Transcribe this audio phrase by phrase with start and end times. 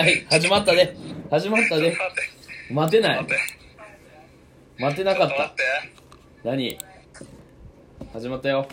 [0.00, 0.96] はい始まったで
[1.30, 1.94] 始まったで
[2.70, 3.18] 待ってない。
[3.22, 3.36] 待って。
[4.78, 5.34] 待てなかった。
[5.50, 5.62] て。
[6.42, 6.78] 何？
[8.10, 8.60] 始まったよ。
[8.60, 8.66] はい。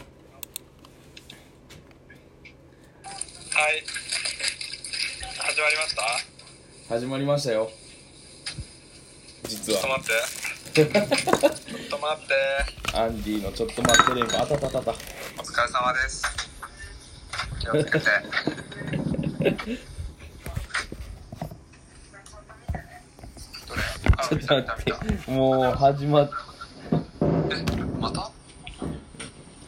[5.37, 5.95] 始まりまし
[6.87, 6.95] た？
[6.95, 7.69] 始まりましたよ。
[9.49, 10.21] 実ちょっとは待って。
[10.73, 12.97] ちょっと待って。
[12.97, 14.91] アンディのちょっと待って連呼あたたたた。
[14.91, 14.93] お
[15.43, 16.23] 疲れ様です。
[17.59, 18.05] 気をつけて
[23.67, 23.81] どれ
[24.16, 25.31] あちょっと待って。
[25.31, 26.35] もう始まった
[27.21, 27.63] え
[27.99, 28.29] また？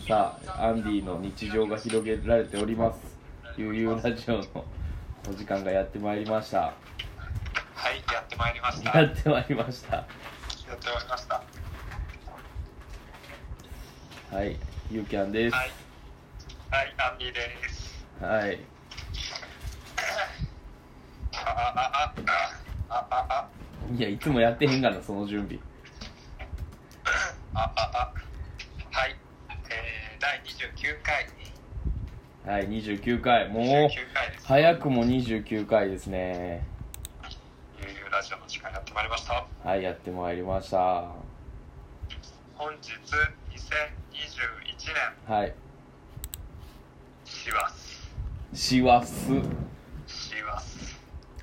[0.05, 2.99] さあアンディの日常が広げられております。
[3.57, 4.43] 悠々ラジオの
[5.29, 6.59] お時間がやってまいりました。
[6.59, 6.73] は
[7.91, 8.99] いやってまいりました。
[8.99, 9.97] ややってまいりました。
[9.97, 10.15] って
[10.67, 11.41] まいりました。
[14.35, 14.57] はい
[14.91, 15.55] ゆうきゃんです。
[15.55, 15.71] はい
[16.69, 18.05] はいアンディです。
[18.21, 18.59] はい。
[21.33, 22.13] あああ
[22.89, 23.47] ああああ
[23.91, 25.59] いやいつもやってへんがなその準備。
[27.53, 28.13] あああ。
[28.91, 29.15] はい。
[29.49, 31.27] えー、第29回。
[32.45, 33.49] はい29回。
[33.49, 34.47] もう29回です。
[34.47, 36.67] 早くも29回ですね。
[38.11, 39.45] ラジオの時間やってまいりました。
[39.63, 40.77] はいやってまいりました。
[40.77, 41.15] は
[42.55, 42.99] 本日2021
[45.27, 45.47] 年。
[45.47, 45.53] い。
[47.23, 47.73] 師走
[48.53, 49.13] 師走
[50.07, 50.78] 師走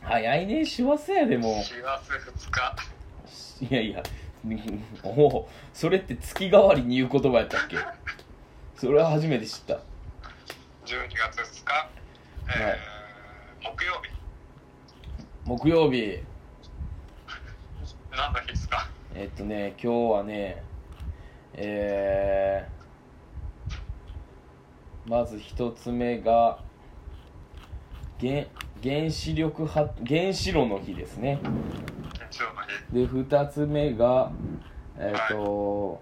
[0.08, 1.62] 早いね師走やでも。
[1.62, 2.76] 師走2日。
[3.62, 4.02] ういやいや
[5.02, 7.76] おおそれって月替わりに言う言葉やったっけ？
[8.76, 9.74] それは初めて知った。
[10.84, 11.88] 12月2日、
[12.56, 14.10] えー木曜日。
[15.44, 16.22] 木曜日。
[18.12, 18.88] 何の日ですか？
[19.14, 20.62] えっとね今日はね
[21.54, 26.58] えー、まず一つ目が
[28.20, 28.44] 原
[28.82, 31.40] 原子力発原子炉の日ですね。
[32.92, 34.32] で二つ目が
[34.98, 36.00] えっ、と、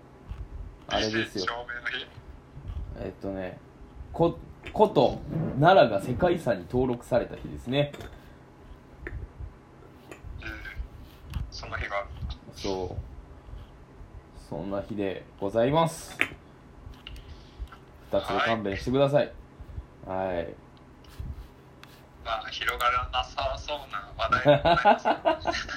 [0.87, 1.45] あれですよ。
[3.01, 3.59] えっ、とね
[4.13, 4.39] こ
[4.73, 5.21] 古都
[5.61, 7.93] 奈良が世界遺産に登録された日ですね。
[7.97, 7.99] う
[9.09, 9.15] ん
[11.51, 12.07] その日が
[12.55, 12.97] そう。
[14.49, 16.17] そんな日でございます。
[18.11, 19.33] 二つで勘弁してください。
[20.07, 20.64] はい
[22.25, 25.69] まあ広がらなさそうな話題でございます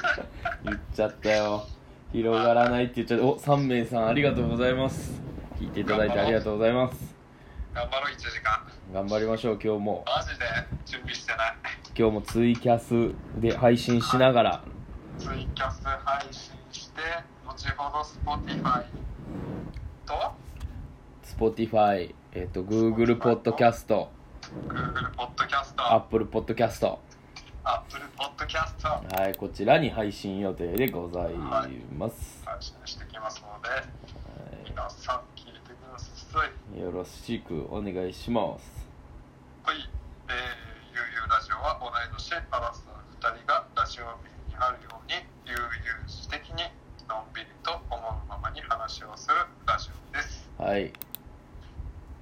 [0.63, 1.68] 言っちゃったよ。
[2.12, 3.25] 広がらないって言っちゃった。
[3.25, 5.22] お3名さんありがとうございます。
[5.59, 7.16] 聞いていただいてありがとうございます。
[7.74, 8.59] 頑張ろう1時間。
[8.94, 10.06] 頑張りましょう今日も。
[10.08, 10.46] マジで
[10.85, 11.56] 準備してない。
[11.97, 14.62] 今日もツイキャスで配信しながら。
[15.19, 17.02] ツイキャス配信して
[17.46, 18.84] 後ほど Spotify
[20.06, 20.34] と
[21.24, 24.09] ？Spotify、えっと Google ポッドキャスト
[24.47, 27.00] Google ポッドキャスト Apple ポッドキャスト
[27.66, 31.63] Apple ポッドキャストはいこちらに配信予定でございま
[32.09, 33.69] す、配信してきますので
[34.69, 36.08] 皆さん聞いてくださ
[36.46, 36.80] い。
[36.80, 38.88] よろしくお願いします。
[39.63, 39.78] はい、
[40.30, 44.03] えー、ゆうゆうラジオは同い年アラサー2人がラジオ
[44.47, 45.16] 日にあるように
[45.46, 45.69] 悠々
[46.08, 46.64] 自適に
[47.09, 49.35] のんびりと思うままに話をする
[49.66, 50.50] ラジオです。
[50.58, 50.94] はい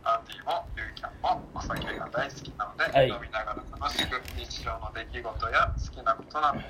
[0.06, 3.10] アンディもユーキャンもお酒が大好きなので、はい。
[3.10, 6.64] 飲みながら楽しく日常の出来事や好きなことなど悠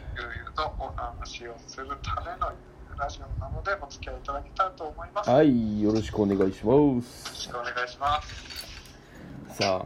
[0.45, 2.57] 々とお話をするためのゆう
[2.89, 7.29] ゆうラジオなのでお付き合いいただけたらと思います、よはいよろしくお願いします。
[7.29, 9.57] ろしくお願いします。
[9.57, 9.85] さ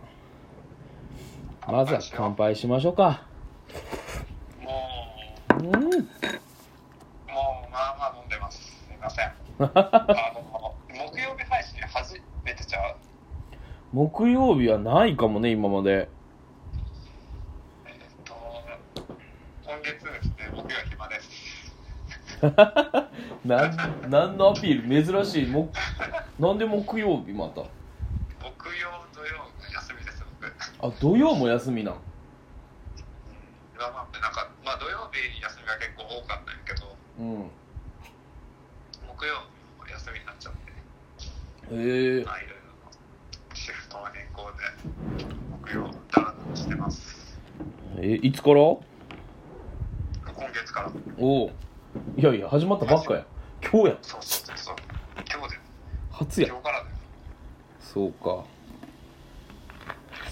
[1.65, 3.25] あまずは乾杯しましょうか。
[4.61, 5.65] もうん。
[5.65, 8.59] うもうまあまあ飲んでます。
[8.59, 9.25] すいません。
[9.57, 12.95] あの木曜日配信初めてちゃう
[13.91, 16.09] 木曜日はないかもね今まで。
[17.85, 18.33] えっと
[19.66, 21.19] 今月ですね木曜暇で。
[21.22, 21.39] す
[23.45, 25.03] なん何のアピール？
[25.03, 25.47] 珍しい。
[25.47, 25.71] も
[26.39, 27.62] なんで木曜日また？
[27.62, 27.68] 木
[28.77, 30.53] 曜土曜が休みです僕。
[30.88, 31.95] あ土曜も休みなん？
[33.77, 37.51] まあまあなんかまあ土曜日休みが結構多かったんやけどうん。
[39.18, 40.59] 木曜日も休みになっちゃって。
[41.75, 42.24] へえ。
[42.24, 42.56] まあいろいろ
[43.53, 44.57] シフトの変更で
[45.63, 47.38] 木曜ダラダラしてます
[48.01, 48.62] えいつから？
[48.62, 48.81] お
[50.25, 50.92] 今月から。
[51.18, 51.48] お
[52.16, 53.25] いやいや始まったばっかや。
[53.62, 54.75] 今日やそうそうそう
[55.30, 55.60] 今日で。
[56.12, 56.48] 初や。
[56.48, 56.96] 今日からだよ
[57.81, 58.46] そうか。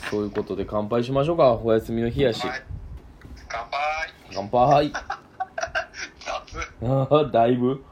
[0.09, 1.51] そういうことで乾杯しましょうか。
[1.55, 2.47] お休みの日やし。
[2.47, 2.63] はい。
[3.49, 3.73] 乾杯。
[4.33, 4.93] 乾杯。
[6.81, 6.89] 雑。
[6.89, 7.83] ああだいぶ。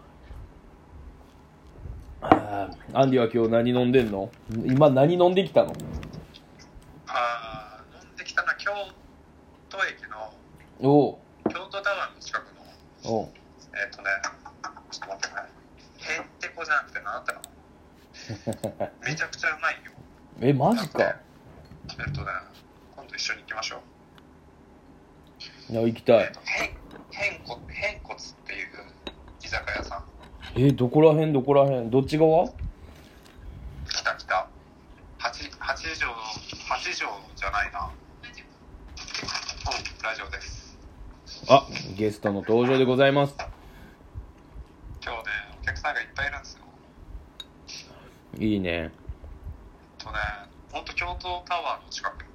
[2.22, 4.32] あーアンディは今日何飲んでんの？
[4.66, 5.74] 今何飲んできたの？
[10.82, 11.18] お。
[11.50, 12.54] 京都タワーの近く
[13.06, 13.32] のお。
[13.74, 14.10] えっ、ー、とね
[14.92, 15.42] ちょっと待ってね
[16.18, 17.42] へんてこじゃなくて何だったか
[18.84, 19.92] なめちゃくちゃうまいよ。
[20.42, 21.04] えマジか。
[21.04, 22.28] えっ、ー、とね
[22.96, 23.78] 今度一緒に行きましょ
[25.70, 25.74] う。
[25.74, 26.40] いや行きたい、えーと、
[27.12, 28.68] へんこへんこつっていう
[29.42, 30.04] 居酒屋さん。
[30.56, 32.46] えー、どこらへんどこらへんどっち側？
[33.88, 34.50] 来北北
[35.18, 36.14] 八八畳
[36.68, 37.90] 八畳じゃないな。
[37.90, 38.06] うん
[40.04, 40.65] ラジオです。
[41.48, 43.36] あゲストの登場でございます。
[45.04, 45.24] 今日ね
[45.62, 46.60] お客さんがいっぱいいるんですよ。
[48.40, 48.70] いいね。
[48.72, 48.90] えっ
[50.00, 50.18] とね
[50.72, 52.26] ほんと京都タワーの近く。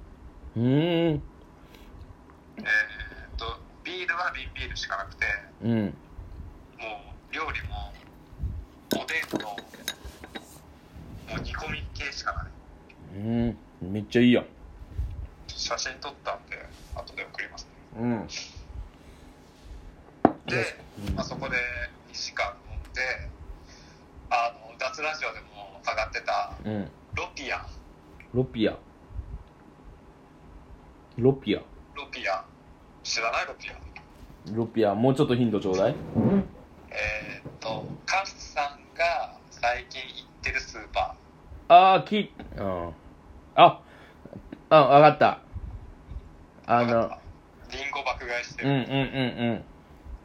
[0.55, 0.67] うーん。
[0.67, 1.21] えーっ
[3.37, 5.25] とビールは瓶ビールしかなくて
[5.63, 5.71] うん。
[5.81, 7.91] もう料理も
[8.93, 9.57] おでんとも
[11.37, 12.45] う煮込み系しかない。
[13.17, 13.57] うん。
[13.81, 14.45] めっちゃいいやん。
[15.49, 16.55] 写真撮ったんで
[16.95, 17.69] 後で送りますね。
[17.99, 18.27] うん
[20.45, 20.65] で、
[21.15, 21.55] あそこで
[22.11, 23.01] 2時間飲んで
[24.29, 27.65] あの脱ラジオでも上がってたうんロピア
[28.33, 28.77] ロピア。
[31.17, 31.59] ロピア。
[31.95, 32.45] ロピア。
[33.03, 33.45] 知らない？
[33.47, 33.73] ロピア。
[34.55, 34.95] ロピア。
[34.95, 35.95] もうちょっとヒントちょうだい。
[36.89, 41.15] えーっとカスさんが最近行ってるスーパ
[41.67, 42.93] ああきうん。
[43.55, 43.81] あ
[44.69, 45.41] あわかった。
[46.67, 47.11] ーあの
[47.71, 49.65] リンゴ爆買いしてる、うんうんうん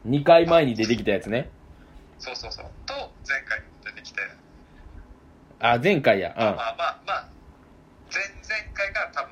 [0.05, 0.11] うん。
[0.19, 1.49] 2回前に出てきたやつね。
[2.19, 2.65] そうそうそう。
[2.85, 2.93] と
[3.27, 4.21] 前回も出てきて。
[5.59, 6.33] あ前回や。
[6.37, 7.29] まあまあまあまあ
[8.13, 9.31] 前々回が多分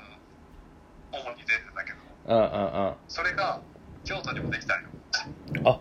[1.12, 2.88] 主に出てたけどうんうんうん。
[2.88, 3.62] うんそれが
[4.04, 4.90] 京都にもできたんよ。
[5.64, 5.80] あ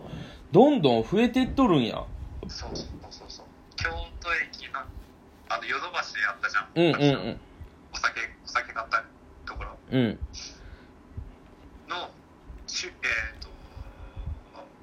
[0.51, 2.03] どんどん増えてっとるんや。
[2.47, 3.45] そうそうそうそう。
[3.75, 3.89] 京
[4.19, 4.79] 都駅の
[5.49, 6.67] あのヨドバシあったじゃん。
[6.75, 7.39] うんうんうん。
[7.93, 9.03] お酒お酒買った
[9.45, 9.69] ところ。
[9.91, 10.19] うん。
[11.87, 12.09] の
[12.67, 13.49] しゅえっ、と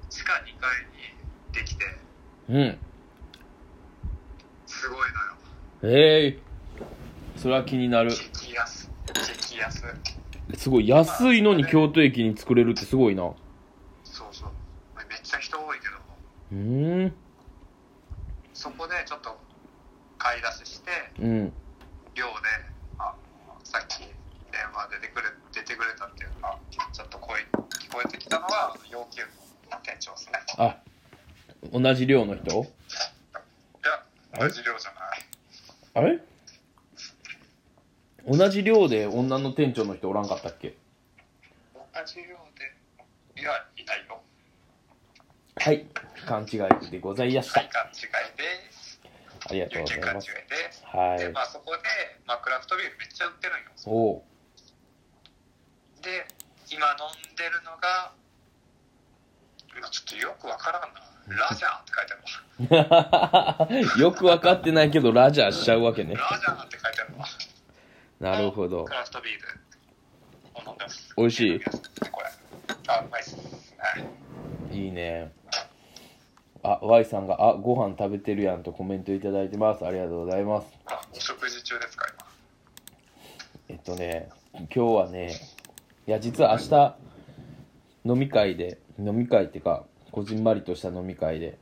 [0.09, 0.45] 地下2階
[0.95, 1.85] にできて
[2.49, 2.77] うん。
[4.65, 5.97] すごいのよ。
[5.97, 6.39] ええ
[7.35, 8.11] それは気になる。
[8.11, 9.83] 激安激安
[10.55, 13.23] すごい安いのに京都駅に作れるってすごいな。
[13.23, 13.35] う
[14.03, 14.49] そうそう。
[15.09, 17.13] めっちゃ人多いけどーん。
[18.53, 19.37] そこでちょっと
[20.17, 21.53] 買い出ししてうん。
[22.15, 22.31] 寮で
[22.99, 23.15] あ
[23.47, 23.99] のさっき
[24.51, 29.23] 電話出てくれ出てくれたっていうかちょっと声聞こえてきたのは要求
[29.71, 30.77] の店長ですねあ
[31.71, 32.51] 同じ寮の人？
[32.51, 32.57] い
[33.83, 34.03] や
[34.39, 35.25] 同じ寮じゃない。
[35.95, 36.19] あれ？
[38.27, 40.75] 同じ寮で女の店長の人おらんかったっけ？
[41.75, 42.37] 同じ寮
[43.35, 44.21] でいやいないよ。
[45.57, 45.85] はい。
[46.25, 47.59] 勘違いでございました。
[47.59, 49.01] はい勘違いです。
[49.49, 50.27] ありがとう有ございます。
[50.27, 50.35] 権
[50.91, 51.79] 勘違いでまあそこで、
[52.25, 53.71] まあ、クラフトビールめっちゃ売ってるんよ。
[53.85, 54.23] おう。
[56.01, 56.25] で
[56.71, 56.95] 今飲
[57.31, 58.13] んでるのが
[59.77, 60.87] 今ちょっとよくわからんな。
[61.25, 62.13] ラジャーって書いて
[62.69, 63.95] あるわ。
[63.99, 66.15] よく分かってないけどラジャーしちゃうわけね。
[66.15, 67.25] ラジャーって書いてあるわ
[68.23, 68.85] なるほど。
[68.85, 69.39] クラフトビール
[70.55, 71.13] を飲んでます。
[71.17, 71.59] 美味しい。
[71.59, 72.27] これ。
[72.87, 73.41] あうまいっすね。
[74.71, 75.33] いいね。
[76.63, 79.85] あ Y さんが「あご飯食べてるやん」とコメントいただいてます。
[79.85, 80.67] ありがとうございます。
[80.85, 82.07] あお食事中ですか
[83.67, 83.75] 今？
[83.75, 85.35] えっとね今日はね
[86.07, 86.95] いや実は明日
[88.05, 91.57] 飲み会で飲み会っていうかこじんまりとした飲み会で。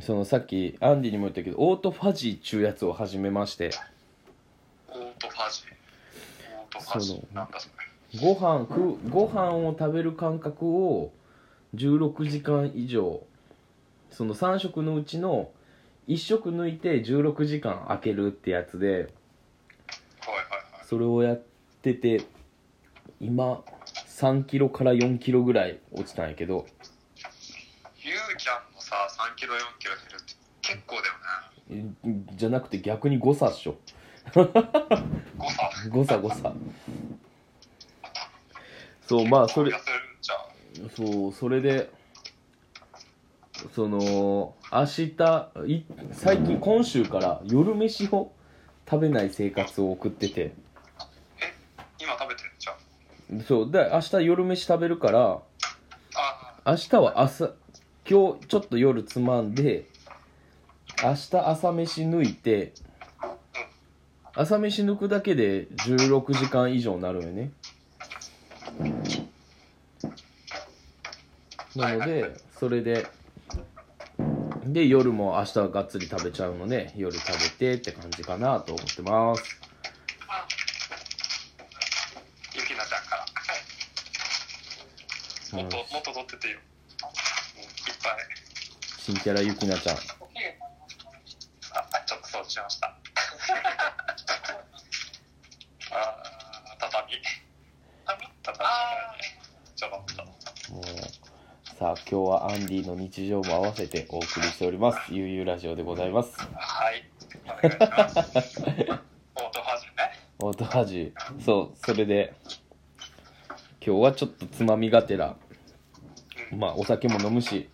[0.00, 3.70] そのさっきアンディにも言ったけどオートファジーっちゅうやつを始めまして
[4.88, 5.64] オートファジー
[6.62, 7.74] オートファジーなんだそれ。
[8.20, 11.12] ご飯食うご飯を食べる間隔を
[11.74, 13.22] 16時間以上。
[14.10, 15.50] その3食のうちの
[16.08, 19.12] 1食抜いて16時間空けるってやつで。
[20.84, 21.42] それをやっ
[21.82, 22.22] てて
[23.20, 23.62] 今
[24.06, 26.64] 3キロから4キロぐらい落ちたんやけど。
[27.98, 31.94] ゆうちゃんのさ3キロ4キロ減るって結構だよね。
[32.04, 33.76] えじゃなくて逆に誤差っしょ
[34.34, 36.52] 誤差誤差誤差
[39.06, 39.72] そうまあそれ。
[40.94, 41.90] そうそれで
[43.74, 45.12] その明日
[45.66, 48.32] い最近今週から夜飯を
[48.88, 50.40] 食べない生活を送ってて。
[50.40, 50.52] え？
[51.98, 52.72] 今食べてるじゃ
[53.36, 55.40] んそうで明日夜飯食べるから
[56.14, 57.52] あ明日は朝
[58.08, 59.86] 今日ちょっと夜つまんで
[61.02, 62.72] 明日朝飯抜いて
[64.36, 67.50] 朝飯抜くだけで16時間以上になるよね。
[71.74, 73.06] なのでそれで
[74.64, 79.42] で夜も明日はがっつり食べちゃうので夜食べてって感じかなと思ってます。
[80.28, 80.46] あ
[82.54, 83.24] ゆきなちゃんから。
[85.60, 86.58] うんもっともっと取っててよ。
[87.02, 88.16] うんいっぱい。
[88.98, 89.96] 新キャラゆきなちゃん
[92.48, 97.12] しましたあー畳
[98.06, 98.58] 畳畳
[99.74, 100.24] ちょろっと
[100.72, 100.84] もう
[101.78, 104.98] さあ今日はアンディの日常も合わせてお送りしております。
[105.10, 106.36] ゆうゆうラジオでございます。
[106.38, 107.02] はい。
[107.46, 110.12] お願いしますオートファジュね。
[110.38, 112.34] オートハジそうそれで
[113.84, 115.36] 今日はちょっとつまみがてら
[116.54, 117.70] まあお酒も飲むし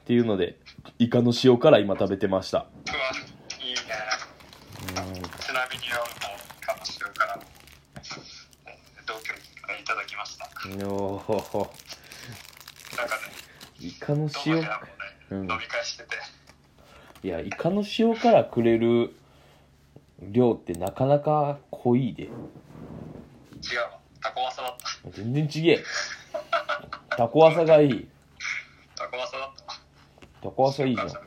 [0.00, 0.56] っていうので
[0.98, 2.60] イカの塩辛今食べてました。
[2.60, 2.68] うわ
[3.60, 3.80] いいね。
[5.40, 6.08] ちなみに俺も
[6.62, 7.38] かもしれから
[7.96, 8.02] えー
[9.06, 9.18] 同居
[9.78, 10.48] いただきました？
[10.88, 11.28] おー。
[11.28, 11.87] なんかねイ
[14.08, 14.66] カの塩？
[15.30, 16.16] うん飲み会してて。
[17.22, 19.14] いやイカの塩辛くれる
[20.22, 22.22] 量ってなかなか濃いで。
[22.22, 22.30] 違う。
[22.30, 22.38] わ
[24.22, 25.10] タコワサだった。
[25.10, 25.84] 全然ちげえ。
[27.10, 28.08] タコワサがいい。
[28.96, 29.64] タコワサだった。
[29.64, 29.74] わ
[30.42, 31.08] タコワサいいじゃん。
[31.08, 31.20] タ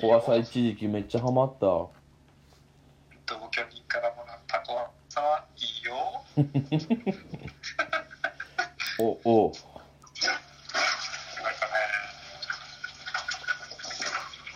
[0.00, 1.60] コワサ一時期めっちゃハマった。
[1.60, 1.92] 同
[3.28, 3.36] 居
[3.70, 6.24] 人からもらうタコワサはいいよ。
[8.98, 9.52] おお
[11.42, 11.72] なんかね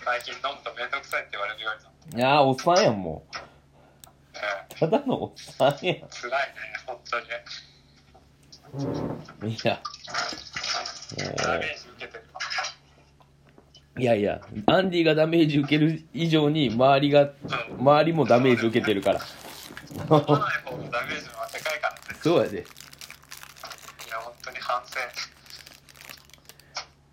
[0.04, 2.18] 最近飲むとめんどくさいって言われるようになった。
[2.18, 4.40] いやーおっさんやんもね
[4.76, 5.78] うただのおっさんやん。
[5.80, 6.06] 辛いね
[6.86, 7.20] 本当
[9.46, 9.54] に。
[9.54, 9.80] いや。
[11.16, 12.40] ダメージ受けてるわ。
[13.96, 17.30] いやいやアンディがダメージ受ける以上に周りがうん。
[17.78, 19.20] 周りもダメージ受けてるから。
[19.20, 22.00] 飲まない方のダメージの方がでかいからね。
[22.20, 22.58] そうやで。
[22.58, 22.64] いや
[24.18, 24.98] 本当に反省。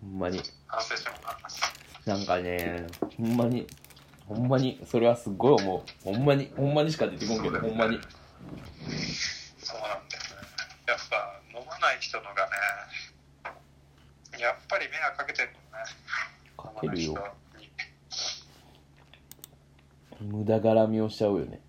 [0.00, 0.42] ほんまに。
[0.66, 1.60] 反省してもらいます。
[2.04, 3.68] なんかねほんまに
[4.34, 5.82] ほんまにそれはすっごい思う。
[6.04, 8.00] ほんまにほんまにしか出てこんけどほんまに。
[9.58, 10.40] そうなんだよね。
[10.86, 15.86] やっぱ飲まない人のがねやっぱり迷惑かけてるもんね。
[16.56, 17.14] かけるよ。
[20.20, 21.60] 無駄絡みをしちゃうよね。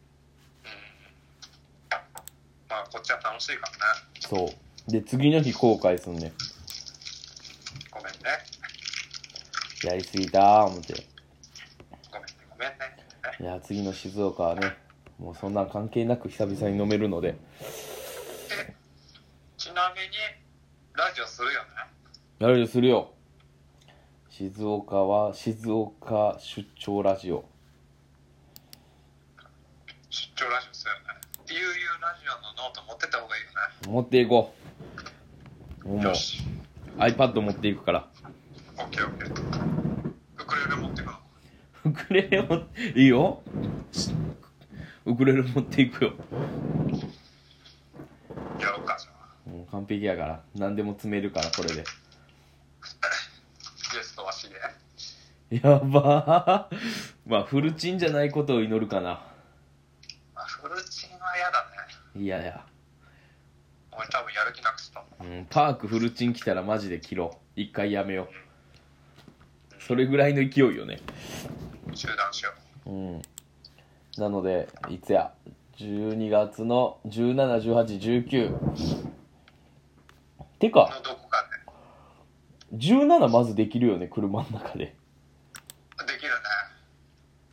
[2.70, 3.78] まあこっちは楽しいからね。
[4.20, 4.92] そう。
[4.92, 6.34] で次の日後悔すんね
[7.90, 8.20] ごめんね。
[9.84, 11.13] やりすぎたー思って
[13.40, 13.44] い。
[13.44, 14.76] や次の静岡はね
[15.20, 17.38] もうそんなん関係なく久々に飲めるので。
[19.58, 20.08] ちなみに
[20.94, 21.68] ラジオするよね？
[22.40, 23.14] やるよするよ。
[24.30, 27.46] 静岡は静岡出張ラジオ。
[30.10, 31.04] 出張ラジオするよね。
[31.50, 31.70] ゆうゆう
[32.02, 33.50] ラジオのノート持ってった方がいいよ
[33.88, 34.54] 持っていこ
[35.86, 35.88] う。
[35.88, 36.42] もうねよし。
[36.98, 38.08] iPad 持っていくから。
[38.78, 39.34] オッケーオッケーウ
[40.46, 41.14] クレレ持ってくの
[41.86, 42.64] ウクレレも
[42.96, 43.42] いいよ。
[45.06, 46.14] ウクレレ持っていくよ。
[48.60, 48.98] やろうか。
[48.98, 49.12] じゃ
[49.48, 51.76] あもう完璧やから何でも詰めるからこれで。
[51.76, 51.84] ゲ
[54.02, 56.70] ストはしげやば。
[56.72, 56.78] ー
[57.28, 59.22] まあフルチンじゃないことを祈るかな。
[60.34, 61.66] まあフルチンは嫌だ
[62.16, 62.24] ね。
[62.24, 62.66] いやいや、
[63.92, 67.60] 俺多分やる気なくしたうん、パークフルチン来たらマジで切ろう。
[67.60, 68.44] 一回やめよう。
[69.80, 71.00] それぐらいの勢いよね
[71.94, 72.52] 中断しよ
[72.86, 73.22] うん。
[74.18, 75.34] なのでいつや
[75.78, 79.04] ？12月の171819
[80.60, 81.44] てうかのどこか
[82.76, 84.78] 17まずできるよね車の中で。
[84.78, 86.32] でできる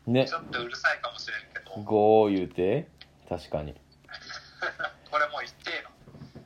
[0.06, 0.22] ね。
[0.22, 0.28] ね。
[0.28, 1.82] ちょっとうるさいかもしれんけど。
[1.82, 2.88] 5言うて
[3.28, 3.74] 確かに。
[5.10, 5.90] これもう言っていいの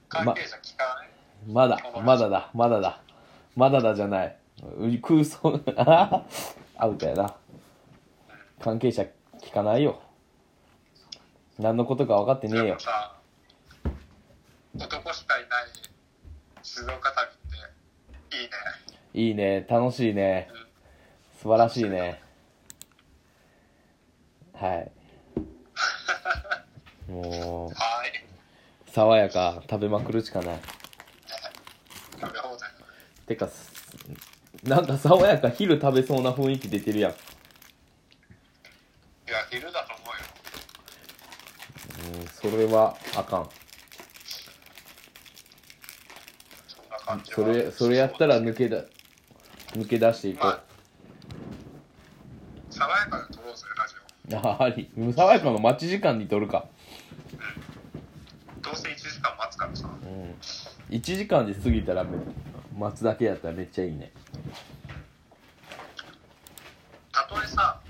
[0.09, 1.09] 関係者聞かない、
[1.47, 3.01] まだまだだまだだ。
[3.57, 4.37] まだだじゃない。
[4.79, 6.25] う空想あ
[6.77, 7.35] アウトやな
[8.65, 9.03] 関係者
[9.43, 10.01] 聞かないよ。
[11.59, 12.79] 何のことか分かってねえよ。
[14.75, 15.67] 男しかいない
[16.63, 18.49] 静岡旅っていいね。
[19.13, 19.67] いいね。
[19.69, 20.49] 楽しいね。
[21.43, 22.23] 素晴らしいね。
[24.55, 24.91] はい。
[27.13, 28.25] もうはい。
[28.91, 30.61] 爽やか食べまくるしかない。
[32.19, 32.71] 食べ放題。
[33.27, 33.71] てかす
[34.63, 37.15] なんか爽やか昼食べそうな雰囲気出てるやん
[39.27, 40.17] いや昼だと思う
[42.09, 42.21] よ。
[42.21, 43.49] うんそれはあかん。
[47.25, 48.83] それそれやったら抜けだ
[49.73, 50.61] 抜け出していこまあう
[52.71, 54.91] 爽やかで撮ろうぜラジああり。
[55.15, 56.67] 爽やかの待ち時間に撮るか。
[58.59, 59.89] オどうせ1時間待つからさ。
[60.03, 60.35] うん。
[60.97, 62.19] 1時間で過ぎたらめ
[62.77, 64.13] 待つだけやったらめっちゃいいね。
[67.13, 67.81] たとえさ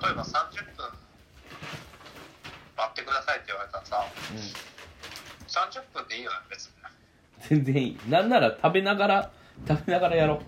[0.00, 0.88] 例えば30分
[2.76, 4.06] 待ってくださいって言われたらさ
[5.46, 6.72] 30分でいいよね別に
[7.48, 7.98] 全然いい。
[8.08, 9.30] なんなら食べながら
[9.68, 10.38] 食べながらやろう。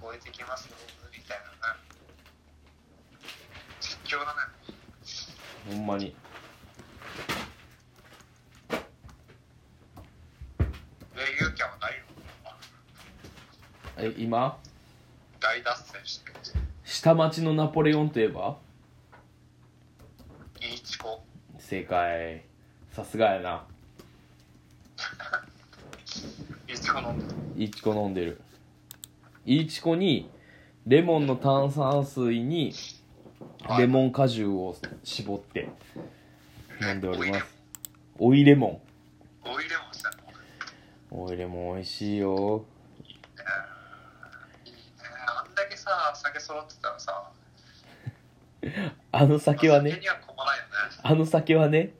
[0.00, 0.76] 超えてきますよ
[1.12, 1.78] みたいなね
[3.80, 6.14] 実況だねほんまに。
[13.98, 14.56] え今？
[15.48, 16.32] 大脱線して
[16.84, 18.58] 下町のナポレオンといえば？
[20.60, 21.22] いいチコ。
[21.58, 22.42] 正解。
[22.92, 23.64] さすがやな。
[26.68, 27.32] いいチコ飲んでる。
[27.56, 28.42] いちこ飲んでる。
[29.46, 30.30] いちこに
[30.86, 32.74] レモンの炭酸水に
[33.78, 35.70] レモン果汁を絞って
[36.82, 37.46] 飲んでおります。
[38.18, 38.82] 追いレモ
[39.46, 39.94] オイレモン。
[39.94, 40.16] したの
[41.22, 42.66] ン追いレモン美味しいよ
[43.02, 43.20] いいね
[45.26, 47.30] あんだけさ酒揃ってたらさ。
[49.12, 49.90] あの酒はね。
[49.92, 50.70] 酒には困らないよね。
[51.02, 51.92] あの酒はね。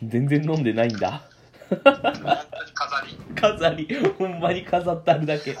[0.00, 0.08] うん。
[0.08, 1.22] 全然飲んでないんだ。
[1.68, 3.18] 本当に飾り。
[3.34, 3.88] 飾り。
[4.18, 5.54] ほんまに飾ってあるだけ。
[5.54, 5.58] と、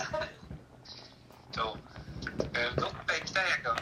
[2.74, 3.80] ーどっか行きたいんやけどな。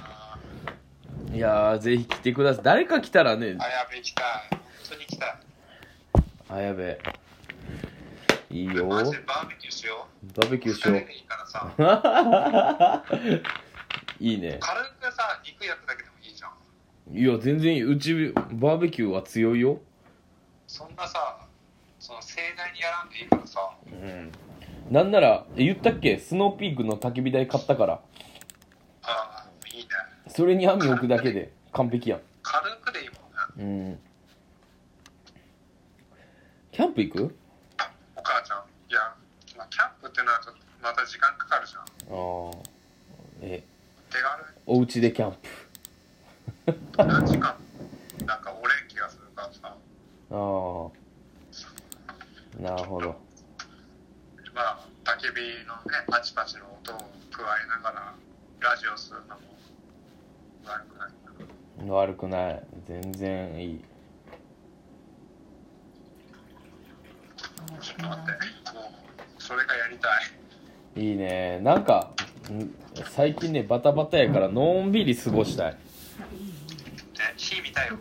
[1.34, 2.64] いやーぜひ来てください。
[2.64, 3.56] 誰か来たらね。
[3.58, 4.24] あやべ行きたい。
[4.50, 5.36] 本当に行きたい。
[6.50, 6.98] あやべ
[8.50, 8.86] いいよ。
[8.86, 13.04] バマジでバーベキューしようーベキューしよ二人でいいからさ。
[13.08, 13.14] う
[14.24, 14.58] いいね。
[14.60, 16.52] 軽くさ肉焼くだけでもいいじゃん。
[17.16, 19.80] いや全然いいうちバーベキューは強いよ。
[20.66, 21.46] そんなさ
[21.98, 23.70] その盛大にやらんでいいからさ。
[23.86, 24.32] うん。
[24.90, 26.18] なんならえ言ったっけ？
[26.18, 28.00] スノーピークの焚き火台買ったから。
[29.02, 29.88] ああいいね。
[30.28, 32.20] それに網置くだけで完璧やん。
[32.42, 33.14] 軽くでいいも
[33.64, 34.00] んねうん。
[36.72, 37.36] キャンプ行く
[38.16, 39.14] お母ちゃんいや、
[39.56, 41.82] まあ、キャンプってのはちょっとまた時間かかるじゃん。
[41.82, 42.52] ああ
[43.42, 43.64] え。
[44.10, 44.44] 手軽。
[44.64, 45.38] お家でキャンプ。
[46.96, 47.56] 何時間？
[48.24, 49.58] なんか俺ん気がするからさ。
[49.64, 49.74] あ
[50.30, 50.36] あ
[52.62, 53.16] なるほど。
[54.54, 55.32] まあ焚き火
[55.66, 58.14] のねパチパチの音を加えながら
[58.60, 59.40] ラジオするのも
[60.64, 61.10] 悪くない
[61.90, 62.62] 悪くない。
[62.86, 63.84] 全然いい。
[67.80, 68.30] ちょっと待って。
[68.72, 68.84] もう
[69.44, 70.08] それがやりた
[70.98, 71.04] い。
[71.06, 71.60] いいね。
[71.60, 72.12] なんか
[72.50, 72.74] ん？
[73.10, 75.72] 最近ねバタバタやからのんびり過ごしたい。
[75.72, 75.78] ね
[77.36, 77.98] 火見たいよ。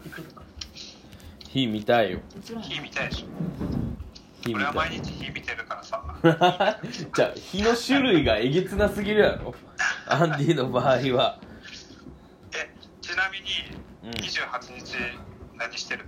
[1.50, 2.20] 火見たいよ。
[2.62, 3.28] 火見たいでしょ。
[4.42, 6.02] 火見た俺はい毎日火見てるからさ。
[7.14, 9.54] じゃあ火の種類がえげつなすぎるやろ。
[10.08, 11.40] アンディの場合は。
[12.56, 13.46] えちなみに
[14.02, 14.12] うん。
[14.12, 14.96] 28日
[15.58, 16.06] 何してる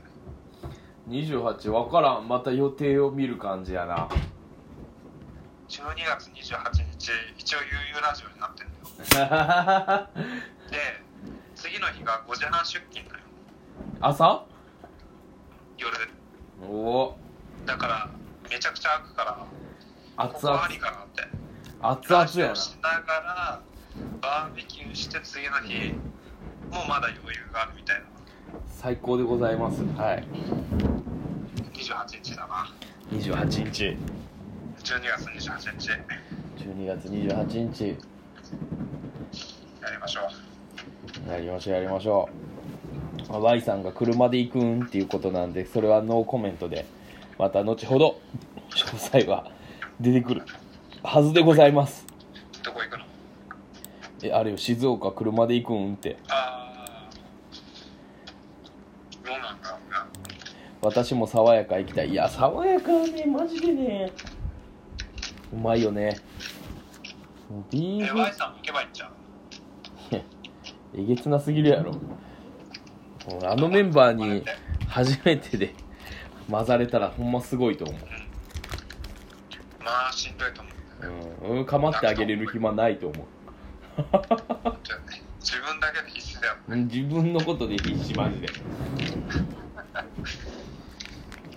[1.10, 2.28] ？28分からん。
[2.30, 4.08] また予定を見る感じやな
[5.76, 10.08] 12月28日一応悠々ラジオになってるんだよ。
[10.72, 11.02] で
[11.54, 13.24] 次の日が5時半出勤だよ。
[14.00, 14.46] 朝？
[15.78, 15.92] 夜。
[16.62, 16.66] お。
[16.66, 17.18] お
[17.66, 18.10] だから
[18.50, 19.48] めちゃくちゃ開くからこ
[20.16, 21.28] 熱こあ々りかなって。
[21.82, 23.62] 熱々やオしながら
[24.22, 25.92] バーベキューして次の日
[26.72, 28.04] もうまだ余裕があるみたいな。
[28.04, 28.08] な
[28.70, 29.84] 最高でございます。
[29.98, 30.26] はい。
[31.74, 32.72] 28日だな。
[33.12, 33.98] 28日
[34.86, 35.89] 12月28日
[36.63, 37.88] 12月28日
[39.82, 40.21] やりましょ
[41.28, 41.32] う。
[41.32, 42.30] やりましょうやりましょ
[43.28, 43.32] う。
[43.32, 46.86] まあ Y さんが車で行くんっていうことなんでそれはノーコメントで
[47.39, 48.19] また後ほど
[48.69, 49.50] 詳細は
[50.00, 50.43] 出てくる
[51.02, 52.06] はずでございます。
[52.63, 53.06] どこ行くの？
[54.21, 56.17] えあれよ静岡車で行くんって。
[56.28, 57.10] ああ
[59.26, 60.08] どうなんだろうな。
[60.82, 62.10] 私も爽やか行きたい。
[62.12, 64.12] いや爽やかはねマジでね
[65.53, 66.17] うまいよね。
[67.71, 69.12] ビーえフさんも行けばいいんじゃん
[70.97, 71.93] えげつなすぎるやろ。
[73.43, 74.43] あのメンバーに
[74.88, 75.73] 初めてで
[76.49, 77.97] 混ざれたらほんますごいと思
[79.84, 80.69] まあしんどいと思
[81.49, 83.25] うううん構ってあげれる暇ないと思う。
[85.41, 88.47] 自分だけで必死だようん自分のことで必死マジで。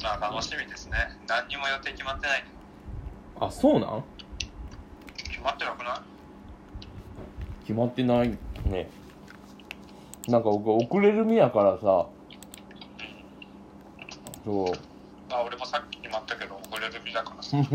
[0.02, 0.96] まあ楽しみですね。
[1.26, 2.44] 何にも予定決まってない
[3.40, 4.04] あそうなん？
[5.28, 5.98] 決まってなくない？
[7.66, 8.30] 決まってない
[8.66, 8.88] ね。
[10.28, 11.80] なんか僕遅れる身やからさ。
[14.44, 14.66] そう。
[15.30, 17.56] まあ俺もさっき決まったけど遅れる身だからさ。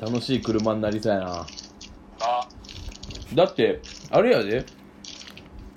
[0.00, 1.26] 楽しい車になりそうやな。
[1.26, 1.44] ま
[2.20, 2.48] あ。
[3.34, 3.80] だって
[4.10, 4.64] あれやで。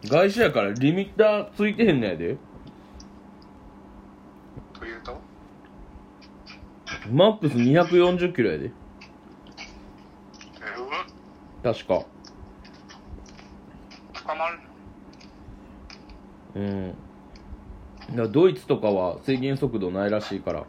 [0.06, 2.36] 外車やからリミッターついてへんのやで
[4.78, 5.18] というと
[7.12, 8.66] マックス240キロやで。
[8.66, 8.72] え
[11.64, 12.06] 確か。
[14.14, 14.60] 捕まる。
[16.56, 16.90] うん。
[18.10, 20.60] だからドイツとかは制限速度ないらしいから。
[20.60, 20.64] あ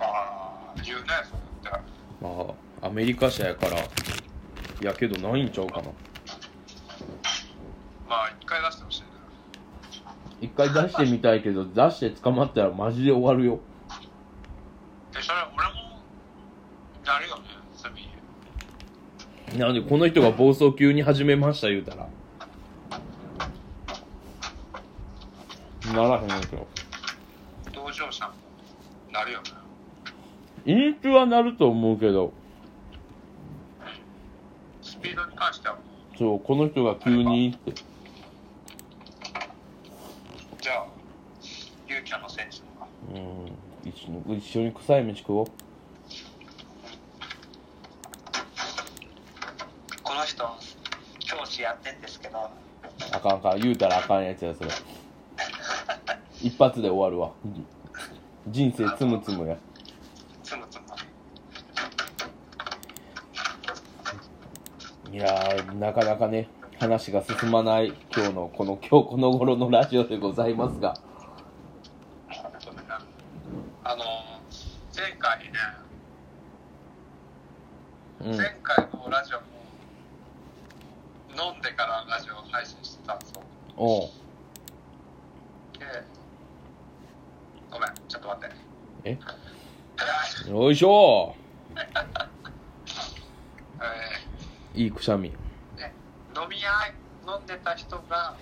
[0.00, 1.36] あ言うねそ
[1.70, 1.88] うやって。
[2.22, 3.78] ああアメリカ車やから
[4.82, 5.90] やけどないんちゃうかな。
[8.08, 9.08] まあ一回出してほしいね
[10.40, 13.60] 一回出してみたいけど出して捕まったらマジで終わるよ
[15.12, 16.02] でそれ俺も
[17.06, 17.44] やるよね
[17.76, 17.92] 罪
[19.56, 22.08] なんでこの人が暴走急に始めました言うたら。
[25.92, 26.66] ならへんけど。
[27.72, 28.32] 同乗者も
[29.12, 29.50] なるよね
[30.66, 32.32] インチはなると思うけど。
[34.82, 35.78] スピードに関しては。
[36.18, 37.50] そうこの人が急に。
[37.50, 37.72] って
[40.60, 40.86] じゃあ
[41.88, 42.88] ゆうちゃんの選手とか。
[43.14, 43.64] うん。
[43.86, 45.46] 一緒に臭い飯食おう
[50.02, 50.42] この人
[51.18, 54.70] 教師やってんですけどあかんあかん言うたらあかんやつやそれ。
[56.42, 57.32] 一発で終わるわ。
[58.48, 59.56] 人生つむつむや。
[60.42, 60.82] つむつむ
[65.10, 70.94] いやーなかなかね話が進まない今日のこの今日この頃のラジオでございますが。
[73.86, 74.04] あの
[74.94, 75.52] 前回ね
[78.20, 78.36] うん。
[78.36, 79.44] 前回のラジオも
[81.36, 83.42] 飲んでからラジオ配信してたんですよ
[83.86, 84.08] おう。
[85.78, 85.84] で
[87.70, 88.56] ごめんちょっと待って。
[89.04, 89.18] え？
[90.46, 91.34] えよいしょ。
[91.74, 91.84] ー
[94.80, 95.28] いいくしゃみ。
[95.28, 95.36] ね
[96.34, 96.70] 飲み屋
[97.30, 98.34] 飲んでた人が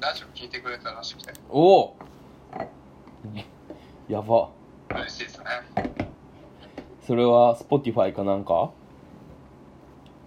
[0.00, 1.34] ラジオ聞いてくれたらしくて。
[1.50, 1.96] おお
[4.08, 4.48] やば。
[4.90, 5.44] 嬉しいですね。
[7.06, 8.70] それは Spotify かなんか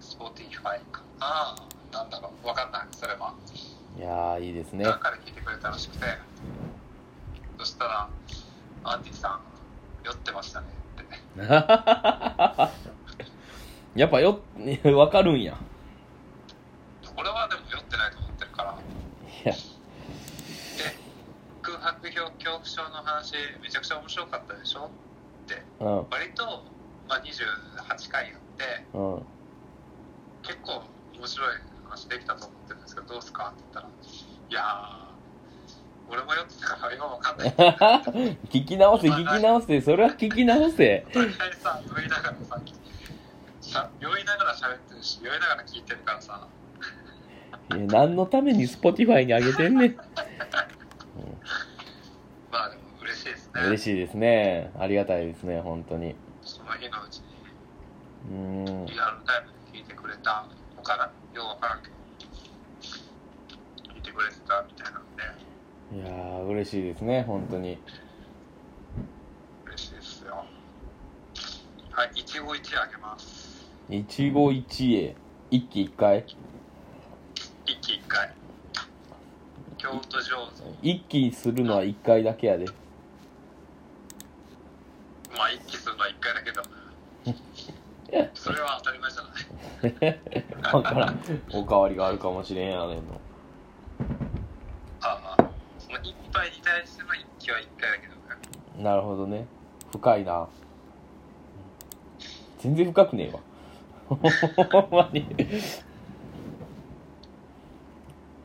[0.00, 1.56] ？Spotify かな
[1.90, 3.34] なんだろうわかんないそれは
[3.91, 4.84] いやーいいですね。
[4.84, 6.06] 聞いてくれたらしくて。
[7.58, 8.08] そしたら
[8.84, 9.40] アンディさん
[10.04, 10.66] 酔ってましたね
[11.00, 11.04] って。
[13.94, 14.40] やっぱよ
[14.96, 15.56] わかるんや。
[17.16, 18.72] 俺はでも酔ってないと思ってるから。
[18.72, 18.76] い
[19.44, 19.52] や。
[19.52, 19.58] で
[21.62, 24.90] 空白恐恐怖症の話めちゃくちゃ面白かったでしょ
[25.44, 25.62] って。
[25.78, 26.08] うん。
[26.10, 26.64] 割と、
[27.08, 29.26] まあ、28回やってうん。
[30.42, 30.82] 結構
[31.14, 31.56] 面白い
[31.92, 33.52] 話できたと思ってるんですけどどうすか？
[33.54, 37.50] って言ったらいやー俺も酔ってたから今わかんない。
[38.50, 39.80] 聞き直せ聞き直せ。
[39.80, 41.06] それは聞き直せ。
[41.08, 42.60] お互いさ酔いながらさ
[43.60, 46.46] しゃ酔いながら喋ってるし酔いながら聞いてるからさ。
[47.76, 49.96] いや何のために Spotify に上げてんねん。
[52.52, 53.62] まあでも嬉しいですね。
[53.62, 54.70] 嬉しいですね。
[54.78, 56.14] ありがたいですね本当に。
[56.42, 57.24] その日のうちに。
[58.30, 58.36] うー
[58.82, 58.86] ん。
[58.86, 61.10] リアルタイムで聞いてくれたのかな？
[61.34, 61.94] ようわからんけど
[63.94, 65.22] 聞いてくれてたみたいなんで。
[65.96, 67.78] いやー嬉しいですね本当に。
[69.66, 70.44] 嬉しいですよ。
[71.90, 73.70] はい一期一会あげます。
[73.88, 75.16] 一期一会
[75.50, 76.24] 一期一回？
[77.66, 78.30] 一期一会
[79.76, 82.66] 京都醸造一期するのは一回だけやで。
[85.36, 86.62] まあ一期するのは一回だけど。
[88.34, 89.32] それは当たり前じゃない
[90.72, 91.20] わからん。
[91.52, 93.20] おかわりがあるかもしれんやねんの。
[95.00, 98.20] ああその一杯に対しての一期は一回だけどね
[98.82, 99.46] なるほどね。
[99.90, 100.48] 深いな。
[102.58, 103.40] 全然深くねえわ。
[104.08, 105.26] ほんまに。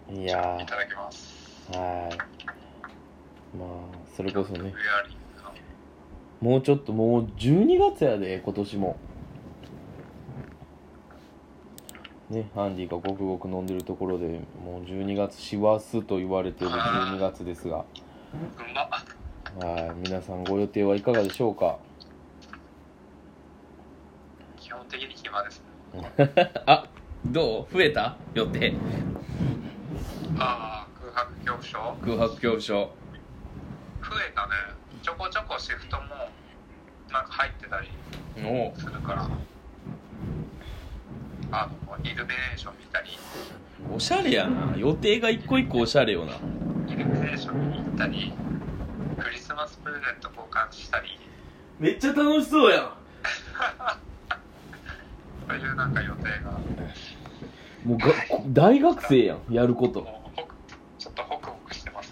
[0.10, 1.70] いやいただきます。
[1.72, 2.18] ーはい。
[3.58, 3.68] まあ
[4.16, 4.74] それこそね。
[6.42, 8.98] もうちょっともう12月やで今年も
[12.30, 14.28] ねハンディがごくごく飲んでるところで
[14.64, 17.78] もう12月師走と言われている12月ですが。
[17.78, 17.86] は
[20.04, 21.78] い皆さんご予定はいかがでしょうか？
[24.58, 25.64] 基本的に暇です
[26.68, 26.86] あ
[27.26, 27.74] どう？
[27.74, 28.18] 増えた？
[28.36, 28.74] 予定。
[30.38, 32.90] ああ空白恐怖症空白恐怖症増
[34.30, 34.54] えたね。
[35.02, 36.04] ちょこちょこシフトも
[37.12, 37.88] なんか入ってたり
[38.46, 38.78] お。
[38.78, 39.28] するから
[41.52, 43.10] あのイルミネーション見たり。
[43.94, 44.76] おしゃれやな。
[44.78, 46.34] 予定が一個一個おしゃれよな。
[46.88, 48.34] イルミネーション見に行ったり
[49.20, 51.20] クリスマスプレゼント交換したり。
[51.80, 52.92] めっちゃ楽しそうやん。
[55.48, 56.52] そういうなんか予定が。
[57.86, 58.08] もうが
[58.48, 60.06] 大学生やんやること。
[60.98, 62.12] ちょっとホクホクしてます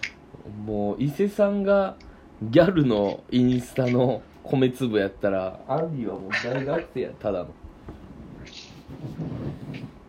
[0.65, 1.97] もう伊勢さんが
[2.41, 7.47] ギャルのインスタの米粒やったらアンディはもう大学生やただの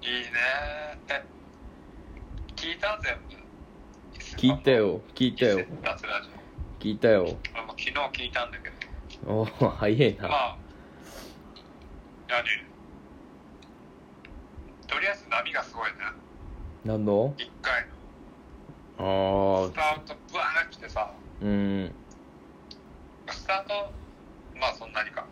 [0.03, 0.29] いいね。
[1.09, 1.25] え
[2.55, 3.37] 聞いた全部？
[4.37, 5.01] 聞いたよ。
[5.15, 5.65] 聞いたよ。
[5.83, 6.29] 脱ラジ
[6.79, 7.23] 聞いたよ。
[7.25, 8.77] オ俺も昨日聞いたんだけど。
[9.33, 10.29] おお早いな。
[10.29, 10.57] まあ
[12.29, 12.67] やね
[14.87, 15.97] とりあえず波がすごいね。
[16.85, 17.87] 何の？1回
[18.99, 21.11] ああのスタートブワーン来てさ。
[21.41, 21.95] うん。
[23.29, 23.93] スタート
[24.61, 25.25] まあそんなにか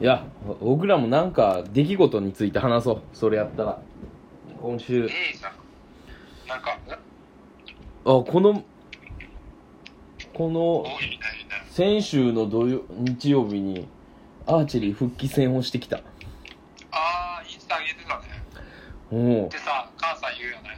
[0.00, 0.26] いや
[0.60, 3.02] 僕らもなんか出来事について話そう。
[3.12, 3.80] それやったら。
[4.60, 5.04] 今週。
[5.04, 5.52] いいじゃん
[6.48, 6.98] なんかえあ
[8.04, 8.64] この
[10.34, 10.84] この
[11.70, 13.88] 先週の土曜日曜日に
[14.46, 15.98] アーチェリー復帰戦をしてきた。
[15.98, 16.02] あ
[17.40, 18.24] あインスタ上げてたね。
[19.12, 20.76] おおでさ関西言うよね。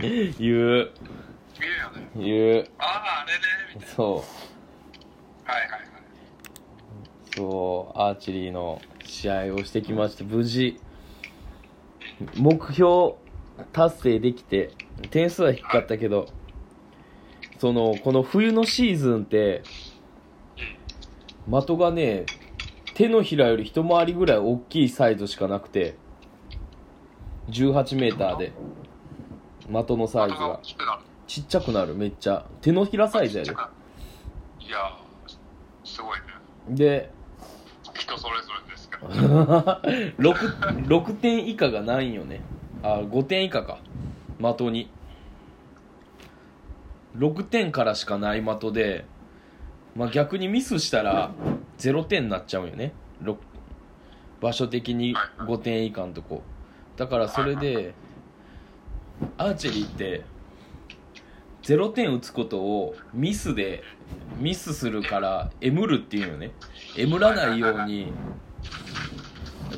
[0.00, 0.34] 言う。
[0.38, 0.90] 言うよ
[1.90, 2.10] ね。
[2.16, 2.68] 言う。
[2.78, 3.40] あああれね。
[3.74, 4.49] みたいなそう
[5.50, 5.80] はいはいはい。
[7.34, 10.78] そうアーチェリーの試合をしてきまして無事
[12.36, 13.14] 目標
[13.72, 14.70] 達成できて
[15.10, 16.28] 点数は低かったけど
[17.58, 19.62] そのこの冬のシーズンって
[21.50, 22.26] 的がね
[22.94, 25.96] 手のひらより一回りぐらい大きいサイズしかなくて
[27.48, 28.52] 18メーターで
[29.66, 32.44] 的のサイズ的がちっちゃくなるめっちゃ。
[32.60, 33.52] 手のひらサイズやで。
[33.52, 34.98] いや
[36.74, 37.10] で
[37.94, 42.40] 人それぞれですけど 6, 6点以下がないんよね。
[42.82, 43.78] あ5点以下か。
[44.38, 44.90] 的に。
[47.16, 49.04] 6点からしかない的で、
[49.96, 51.32] まあ、逆にミスしたら
[51.78, 52.92] 0点になっちゃうんよね。
[53.20, 53.38] ろ
[54.40, 56.42] 場所的に5点以下のとこ。
[56.96, 57.94] だからそれで
[59.36, 60.22] アーチェリーって
[61.76, 63.84] 0点打つことをミスで
[64.38, 66.50] ミスするからエムるっていうよね。
[66.96, 68.12] エムらないように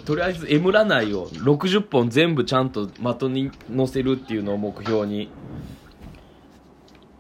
[0.07, 5.31] とりあえずエムらないを60本全部ちゃんと的に乗せるっていうのを目標に。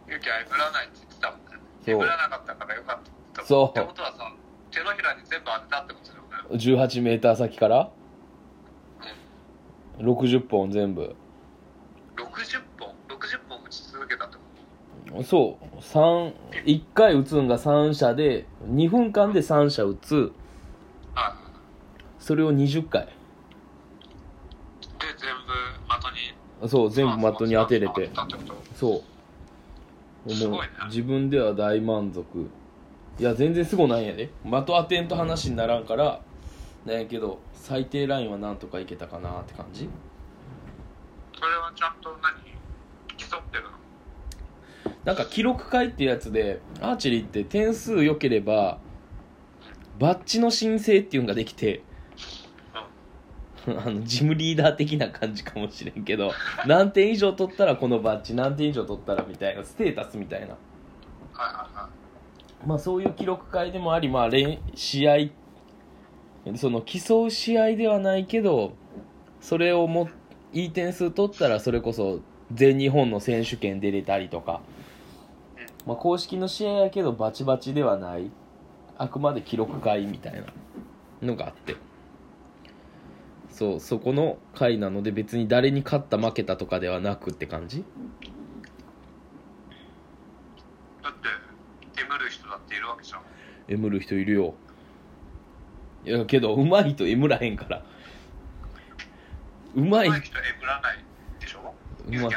[0.08, 1.44] ゆきはエブらないって言ってたもんね。
[1.84, 1.94] そう。
[1.94, 2.98] エブらなかったからよかっ
[3.34, 3.70] たそう。
[3.70, 4.32] ってことはさ
[4.70, 6.58] 手のひらに全部当てたってことだよね。
[6.58, 7.90] 18メーター先から
[9.98, 11.14] ？60本全部。
[12.16, 14.42] 60本60本打ち続けたってこ
[15.24, 15.78] そう。
[15.78, 16.32] 3
[16.64, 20.32] 1回打つんが3射で2分間で3射打つ。
[21.14, 21.34] とはい
[22.18, 23.04] それを20回。
[23.06, 23.10] で
[25.00, 25.52] 全部
[26.00, 26.04] 的
[26.62, 26.68] に。
[26.68, 27.92] そう全部的に当てれて。
[27.94, 28.54] 当てたってこと？
[28.74, 28.90] そう。
[28.92, 29.04] も
[30.26, 30.68] うすごいね。
[30.86, 32.48] 自分では大満足。
[33.18, 34.30] いや全然すごないんやで。
[34.44, 36.20] 的当てんと話にならんから
[36.86, 39.88] なんやけど最低ラインはなんとかいけたかなって感じ。
[41.34, 42.32] それはちゃんと何？
[43.16, 43.70] 競ってるの？
[45.04, 48.78] なんか記録会っていうやつでアーチェリーって点数良ければ
[49.98, 51.82] バッジの申請っていうのができて
[53.66, 56.32] あのジムリーダー的な感じかもしれんけど
[56.66, 60.56] 何点以上取ったらこのバッジ何点以上取ったらみたいなステータスみたいな。
[62.66, 65.16] まあそういう記録会でもありまあ練試合
[66.56, 68.74] その競う試合ではないけど
[69.40, 70.08] それをも
[70.52, 72.20] いい点数取ったらそれこそ
[72.52, 74.60] 全日本の選手権出れたりとか、
[75.86, 78.30] まあ、公式の試合やけどバチバチではない。
[78.98, 80.44] あくまで記録会みたいな
[81.22, 81.76] のがあって。
[83.50, 87.84] そうそこの会なので別に誰に勝った負けたとかではなくって感じ。
[91.02, 91.28] だって
[92.00, 93.20] エムる人だっているわけじゃん。
[93.68, 94.54] エムる人いるよ。
[96.04, 97.84] いやけどうまいとエムらへんから。
[99.74, 100.10] うまい。
[100.10, 100.98] 人エムらない
[101.40, 101.74] でしょ？
[102.08, 102.30] うまい。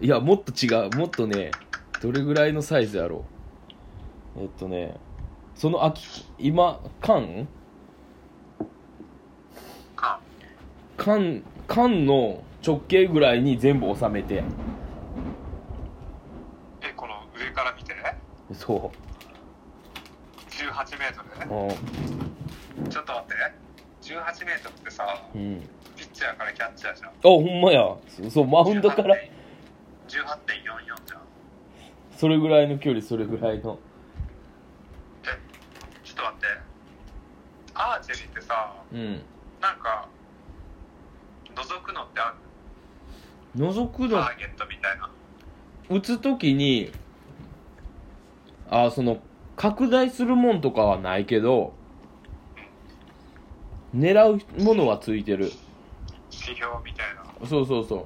[0.00, 0.90] じいやもっと違う。
[0.96, 1.50] もっとね
[2.00, 3.24] どれぐらいのサイズやろ
[4.36, 4.40] う？
[4.40, 4.96] えっとね
[5.54, 7.46] その秋今缶？
[10.96, 11.42] 缶。
[11.66, 14.42] 缶の直径ぐらいに全部収めて。
[16.82, 17.94] えこの上から見て？
[18.54, 18.90] そ
[20.48, 21.28] 18メートル？
[21.64, 21.76] うね
[22.88, 23.34] ちょっと待って。
[24.02, 25.60] 18メートルってさうん、うん、
[25.96, 27.10] ピッチャーからキャッチャーじゃん。
[27.10, 27.94] あほんまや。
[28.08, 29.14] そそうマウンドから。
[29.14, 31.20] 18.44じゃん
[32.20, 33.78] それぐらいの距離それぐらいの。
[35.24, 35.28] え
[36.04, 36.46] ちょっと待って。
[37.72, 39.22] アーチェリーってさうん。
[39.58, 40.06] なんか
[41.54, 42.34] 覗くのってあ
[43.56, 43.64] る？
[43.64, 44.18] 覗くの？
[44.22, 45.08] ターゲットみたいな。
[45.88, 46.92] 打つ時に
[48.68, 49.20] あその
[49.56, 51.72] 拡大するもんとかはないけど
[53.96, 54.22] 狙
[54.58, 55.50] うものはついてる。
[56.30, 57.06] 指標みたい
[57.40, 57.48] な。
[57.48, 58.04] そうそうそう。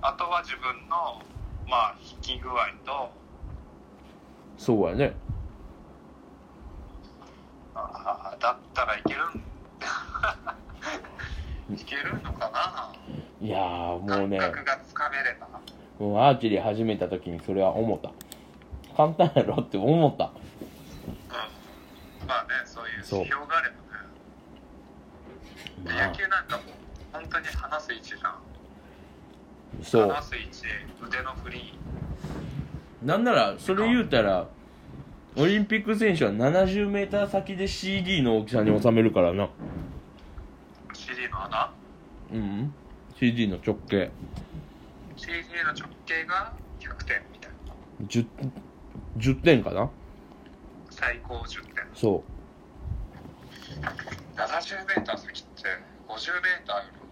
[0.00, 1.20] あとは自分の
[1.68, 2.54] まあ引き具合
[2.84, 3.10] と。
[4.56, 5.14] そうやね。
[7.74, 9.42] あーだったらいけるん。
[11.76, 12.92] いけるのかな。
[13.40, 14.38] いやーもうね。
[14.38, 15.46] 感覚がつかめれば。
[15.98, 18.10] もうアーチェリー始めた時にそれは思った。
[18.96, 20.32] 簡単やろって思った。
[23.08, 23.80] そう指標があればね。
[25.96, 26.08] まあ。
[26.08, 26.66] 野球なんかもう
[27.12, 28.34] 本当に話す位置じゃん
[29.82, 30.08] そう。
[30.08, 30.66] 話す位置
[31.06, 31.78] 腕の振り
[33.02, 34.48] なんならそれ言うたら
[35.36, 39.48] オリンピック選手は 70m 先で CD の大きさに収めるからな。
[40.92, 41.72] CD の穴？
[42.32, 42.74] うん。
[43.18, 44.10] CD の直径。
[45.16, 47.50] CD の直径が100点みたい
[48.00, 48.06] な。
[48.06, 48.26] 10,
[49.18, 49.88] 10点かな？
[50.90, 51.74] 最高10点。
[51.94, 52.24] そ
[54.36, 55.62] 70m 先って
[56.08, 57.07] 50m より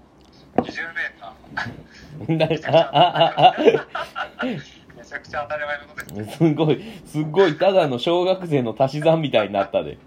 [0.57, 4.59] 20m うなあああめ
[5.05, 9.99] ちゃくちゃ当たり前のことですあすごいすごいただの小学生の足し算みたいになったで。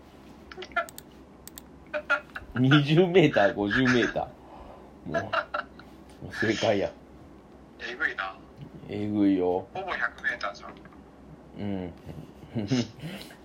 [2.55, 4.25] 20m50m も
[5.07, 5.19] うも
[6.29, 6.91] う正解や。
[7.79, 8.35] えぐいな。
[8.89, 9.67] えぐいよ。
[9.73, 10.73] ほぼ 100m じゃん。
[11.59, 11.93] うん。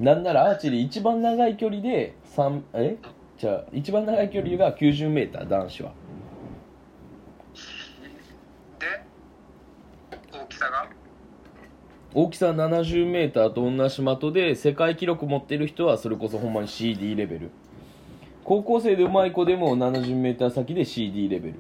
[0.01, 2.97] なんならアーチェリー一番長い距離で3え？
[3.39, 5.93] じゃあ一番長い距離が 90m 男子は
[8.79, 9.05] で
[10.33, 10.89] 大きさが？
[12.15, 17.51] 大きさ 70m と同じ的で世界記録持ってる人はそれこそほんまに CD レベル。
[18.45, 21.55] 高校生でうまい子でも 70m 先で CD レベル。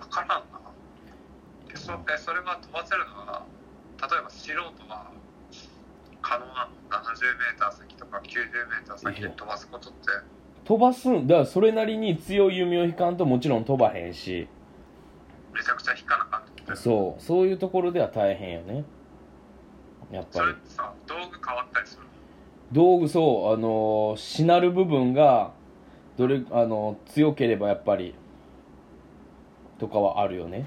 [0.00, 0.42] 分からんな。
[1.72, 3.44] えそえそれが飛ばせるのは
[4.00, 4.54] 例えば素人
[4.88, 5.10] は
[6.22, 6.70] 可能なの。
[6.90, 9.98] 70m 先とか 90m 先で飛ばすことって
[10.64, 14.48] 飛ばすんだからそれなりに強い弓を引かんともちろん飛ばへんし。
[15.52, 16.76] めちゃくちゃ引かなかった。
[16.76, 17.22] そう。
[17.22, 18.84] そういうところでは大変やね。
[20.10, 20.50] やっそぱり。
[20.52, 22.08] れってさ道具変わったりするの？
[22.72, 23.54] 道具そう。
[23.54, 25.52] あのーしなる部分が
[26.16, 28.14] どれあのー強ければやっぱり
[29.78, 30.66] とかはあるよね。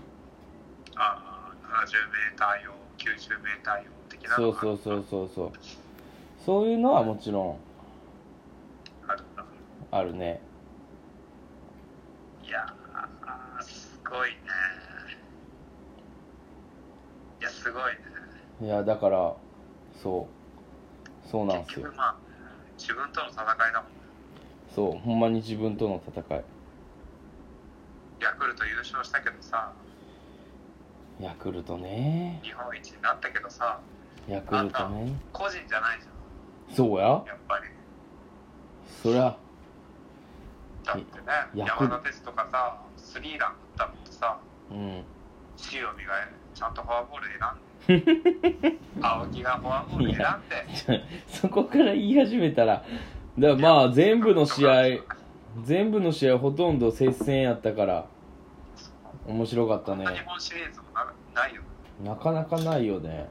[0.96, 1.54] ああ
[2.40, 4.36] 70m 用 90m 用的な。
[4.36, 5.52] そうそうそうそうそう。
[6.46, 7.58] そういうのはもちろん
[9.92, 10.42] あるね。
[12.44, 14.38] いやーすごいね。
[17.40, 17.98] いやすごいね。
[18.62, 19.34] いやだから
[20.02, 20.28] そ
[21.26, 21.30] う。
[21.30, 21.80] そうなんすよ。
[21.80, 22.16] 結局まあ
[22.78, 23.98] 自分との戦いだもんね。
[24.74, 26.44] そうほんまに自分との戦い。
[28.22, 29.72] ヤクルト優勝したけどさ。
[31.20, 32.40] ヤクルトね。
[32.44, 33.80] 日本一になったけどさ。
[34.28, 35.14] ヤクルトね。
[35.32, 36.00] 個人じゃない
[36.70, 37.06] じそうや。
[37.06, 37.66] ゃんやっぱり。
[39.02, 39.38] そりゃ
[40.88, 41.06] だってね
[41.54, 44.40] 山田哲とかさスリーラン打ったのってさ
[44.72, 45.04] うん。
[45.74, 46.14] 塩見が
[46.54, 47.28] ちゃんとフォアボール
[47.88, 48.78] 選んで。
[49.02, 50.26] 青木がフォアボール選
[50.96, 51.04] んで。
[51.28, 52.84] そこから言い始めたら
[53.38, 55.04] だからまあ全部の試合
[55.64, 58.06] 全部の試合ほとんど接戦やったから
[59.28, 60.06] 面白かったね。
[60.06, 61.62] 日本シリーズもなないよ。
[62.04, 63.30] なかなかないよね。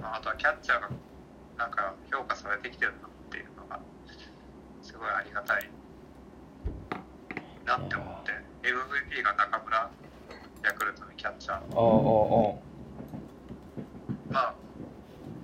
[0.00, 0.88] まああとはキャッチャーが
[1.56, 3.08] なんか評価されてきてるな
[4.98, 5.70] すごいありがたい。
[7.64, 8.32] なって思って。
[8.66, 9.88] MVP が中村
[10.64, 12.56] ヤクルトのキャッチャー。
[14.28, 14.54] まあ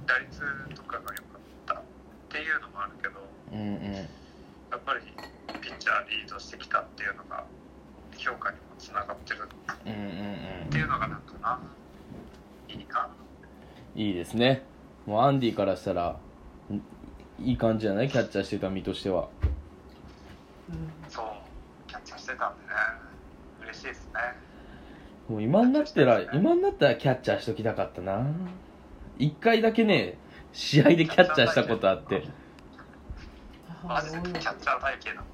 [0.07, 0.41] 打率
[0.75, 1.75] とかが良かった。
[1.75, 1.83] っ
[2.29, 3.15] ていうのもあるけど
[3.53, 3.95] うんうん。
[3.95, 4.03] や
[4.77, 5.01] っぱり
[5.61, 7.45] ピッチャーリードしてきたっていうのが
[8.17, 9.43] 評価にもつながってる。
[9.45, 11.61] っていうのがなんかな
[12.69, 13.09] いいな。
[13.95, 14.65] いいですね。
[15.07, 16.19] もうアンディからしたら
[16.73, 16.83] ん
[17.41, 18.09] いい感じじゃない？
[18.09, 19.29] キャッチャーしてた身としては。
[21.09, 21.25] そう。
[21.89, 22.73] キャッチャーしてたんでね。
[23.65, 24.21] 嬉しいですね。
[25.29, 28.27] もう今になったら今になったらキャッチャーしときたかったな。
[29.19, 30.19] 一回だけね
[30.53, 32.25] 試合でキャッチャーしたことあって。
[33.87, 35.25] マジでキャッチャー体型だ。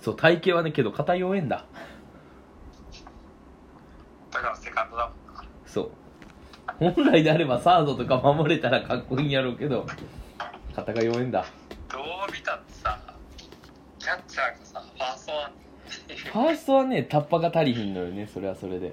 [0.00, 1.64] そう体型はねけど肩弱えんだ。
[4.30, 5.44] だからセカンドだもんな。
[5.66, 5.90] そう。
[6.78, 9.86] 本来であればサードとか守れたらかっこいいんやろうけど
[10.80, 11.44] 肩が弱えんだ。
[11.90, 12.98] どう見たってさ
[13.98, 15.52] キャッチャーがさファーストワン
[16.32, 18.92] ファーストはねタッパが足りひんのよねそれはそれで。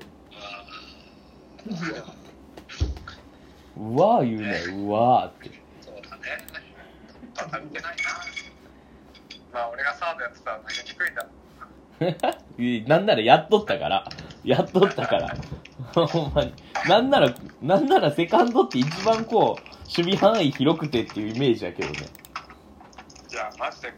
[3.78, 4.26] うわー。
[4.26, 5.62] 言うねうわーって。
[5.82, 6.24] そうだね。
[7.36, 8.04] 当たってないな。
[9.54, 14.10] まあ俺がサードやってたら投げにくいんだ なんならやっとったから。
[14.44, 15.36] やっとったから
[16.06, 16.54] ほんまに。
[16.88, 19.62] なんならなんならセカンドって一番こう
[19.98, 22.08] 守備範囲広くてっていうイメージやけどね。
[23.28, 23.94] じゃあマジで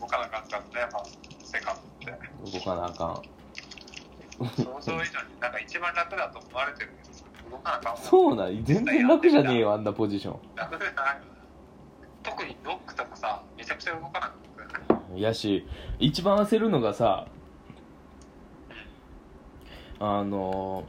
[0.00, 1.76] 動かなかったんだねファーストセカン
[2.06, 2.58] ドって。
[2.58, 3.22] 動かなあかん。
[4.38, 5.04] 想像以上に
[5.40, 11.20] なんか一番楽だと思われてるけどさ動かなあかんそうなん全然楽じゃねえよあんなポジショ楽じゃない。
[12.24, 14.32] 特にノックとかさめちゃくちゃ動かなかっ
[14.88, 15.66] たよねンやし
[16.00, 17.26] 一番焦るのがさ
[20.00, 20.84] あの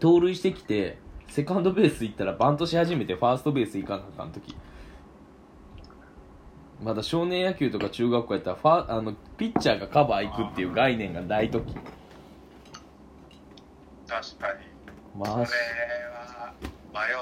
[0.00, 4.56] 盗塁してきてセカンドベース行ったらバントし始めてファーストベース行かなあかん時。
[6.82, 11.74] まだ少年野球とか中学校やったらファあのピッチャーがカバー行くっていう概念がない時。
[14.06, 14.60] 確かに。
[15.18, 16.54] まあこれは
[16.94, 17.16] 迷う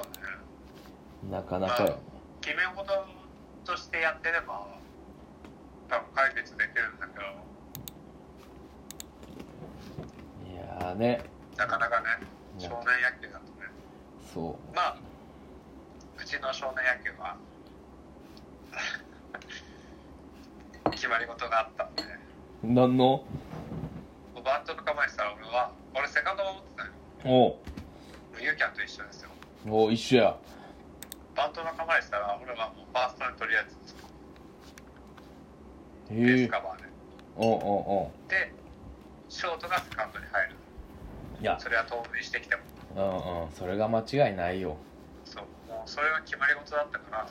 [1.30, 1.30] ね。
[1.30, 1.98] なかなかよ。
[2.42, 2.92] 決め事
[3.64, 4.66] としてやってれば
[5.88, 7.24] 多分解決できるんだけど。
[10.52, 11.24] いやーね。
[11.56, 13.68] なかなかねね少年野球だとね。
[14.32, 14.96] そまあ
[16.18, 17.36] うちの少年野球は
[20.90, 22.02] 決まり事があったんで。
[22.02, 22.06] う
[22.72, 23.24] 何の？
[24.44, 26.90] バントの構えしたら俺は俺セカンド守ってたよ。
[27.24, 27.56] おう。
[28.42, 29.30] ユーキャンと一緒ですよ。
[29.68, 30.36] おう一緒や。
[31.34, 33.76] バントの構えしたら俺はもうファーストにとりあえず
[36.08, 36.84] ベースカバーで。
[37.36, 38.52] おうおうで
[39.28, 40.54] ショートがセカンドに入る。
[40.54, 40.58] おう
[41.40, 41.58] いや。
[41.60, 42.62] それは盗塁してきても。
[42.96, 43.52] うんうん。
[43.52, 44.76] それが間違いないよ。
[45.24, 45.44] そう。
[45.68, 47.28] もうそれは決まり事だったから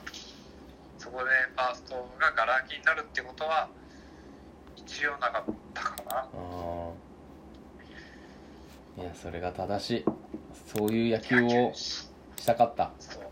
[0.98, 3.68] そこでファーストがガラ空きになるってことは
[4.76, 6.28] 一応なかったかな。
[8.96, 9.02] うん。
[9.02, 10.04] いやそれが正しい。
[10.76, 12.08] そういう野球をし
[12.44, 12.90] たかった。
[12.98, 13.28] そうね。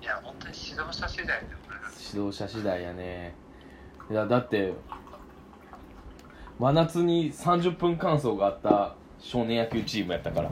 [0.00, 1.46] いや本当に指導者次第だよね。
[2.12, 3.34] 指導者次第やね。
[4.10, 4.72] いやだって
[6.58, 8.94] 真夏に30分間走があった
[9.24, 10.50] 少年野球チームやったから。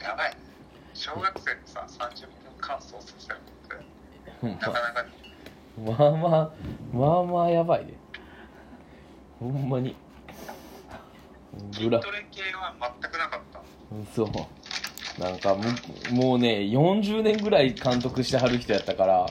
[0.00, 0.36] やばい。
[0.94, 3.40] 小学生にさ30分間走させるの
[3.76, 4.46] って。
[4.46, 5.02] うんなかなか。
[5.02, 6.50] にまあまあ
[6.92, 7.94] まあまあやばいで。
[9.40, 9.96] ほんまに。
[11.72, 13.60] 筋グラトレ系は全くなかった。
[14.14, 15.20] そう。
[15.20, 15.64] なんかむ
[16.16, 19.26] もうね40年ぐらい監督してはる人やったから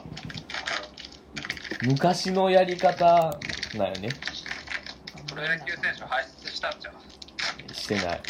[1.83, 3.39] 昔のやり方
[3.75, 4.09] なんよね。
[5.27, 7.06] プロ野球選手輩出したんじゃん
[7.77, 8.21] してない。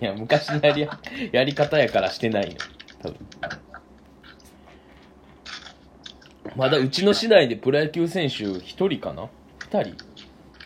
[0.00, 0.88] いや昔のやり
[1.32, 2.56] やり方やからしてないの。
[3.02, 3.18] 多分。
[6.56, 9.28] まだうちの市内でプロ野球選手1人かな
[9.70, 10.04] ？2人。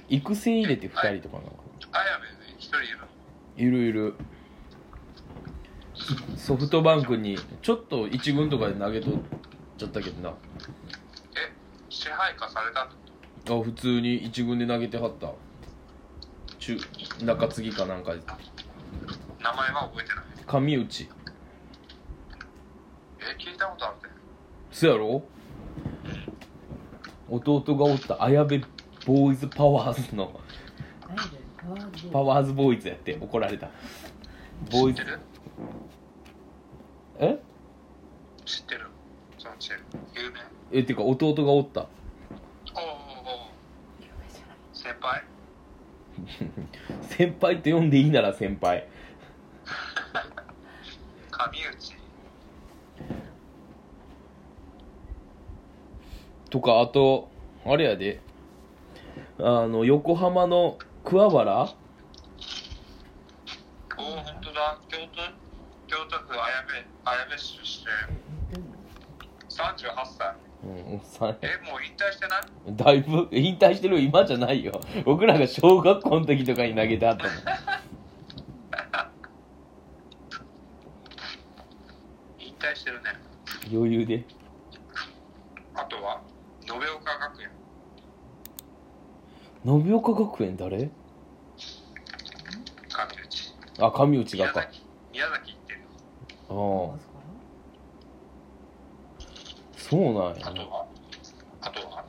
[0.09, 1.57] 育成入れて2人とかなのか
[1.93, 2.99] 綾部で一人いる。
[3.57, 4.15] いるいる。
[6.37, 9.15] ソフトバンクにちょっと1軍とかで投げとっ
[9.79, 10.31] ちゃったけどな。
[10.31, 11.53] え
[11.89, 15.33] 支配下されたあ普通に1軍で投げてはった。
[16.59, 16.77] 中
[17.23, 18.13] 中継ぎかなんか。
[18.13, 20.25] 名前は覚えてない。
[20.47, 21.09] 上内。
[23.19, 24.15] え聞いたことあるね
[24.71, 25.23] そやろ？
[27.29, 28.61] 弟がおった綾部
[29.07, 30.41] ボーイズパワーズの。
[32.13, 33.69] パワーズボーイズやって怒られた。
[34.71, 35.01] ボーイズ。
[35.01, 35.19] 知ってる？
[37.19, 37.39] え？
[38.45, 38.87] 知ってる。
[39.39, 39.83] そのチーム。
[40.15, 40.41] 有名？
[40.73, 41.81] えっていうか弟がおった。
[41.81, 41.89] おう
[42.77, 43.49] おうおう。
[44.73, 45.25] 先輩？
[47.17, 48.87] 先輩って呼んでいいなら先輩。
[51.31, 51.97] 上内
[56.51, 57.31] とかあと
[57.65, 58.21] あれやで。
[59.39, 61.75] あの横浜の桑原？
[63.99, 64.79] おお本当だ。
[64.89, 65.23] 京都
[65.87, 66.73] 京都府綾部
[67.05, 67.87] 綾部市出
[68.51, 68.61] 身。
[69.49, 69.85] 38
[70.19, 70.35] 歳
[70.67, 71.01] うん。
[71.01, 71.37] さ。
[71.43, 72.39] えもう引退してな？
[72.39, 72.43] い
[72.77, 74.81] だいぶ引退してる今じゃないよ。
[75.05, 77.33] 僕らが小学校の時とかに投げてあったもん
[82.39, 83.11] 引退してるね。
[83.73, 84.25] 余裕で。
[85.75, 86.21] あとは
[86.63, 87.51] 延岡学園。
[89.65, 90.79] 延岡学園誰？
[90.79, 90.91] 上内。
[93.79, 95.81] あ上内宮がか崎宮崎行ってる
[96.49, 97.06] ああ
[99.89, 100.37] そうなんや。
[100.43, 100.87] あとは？
[101.61, 102.05] あとは？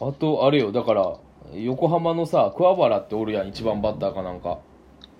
[0.00, 1.16] あとあれよだから
[1.54, 4.58] 横浜のさ桑原っておるやん一番バッターかなんか。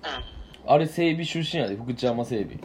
[0.03, 0.71] うん。
[0.71, 2.59] あれ整備出身やで福知山整備。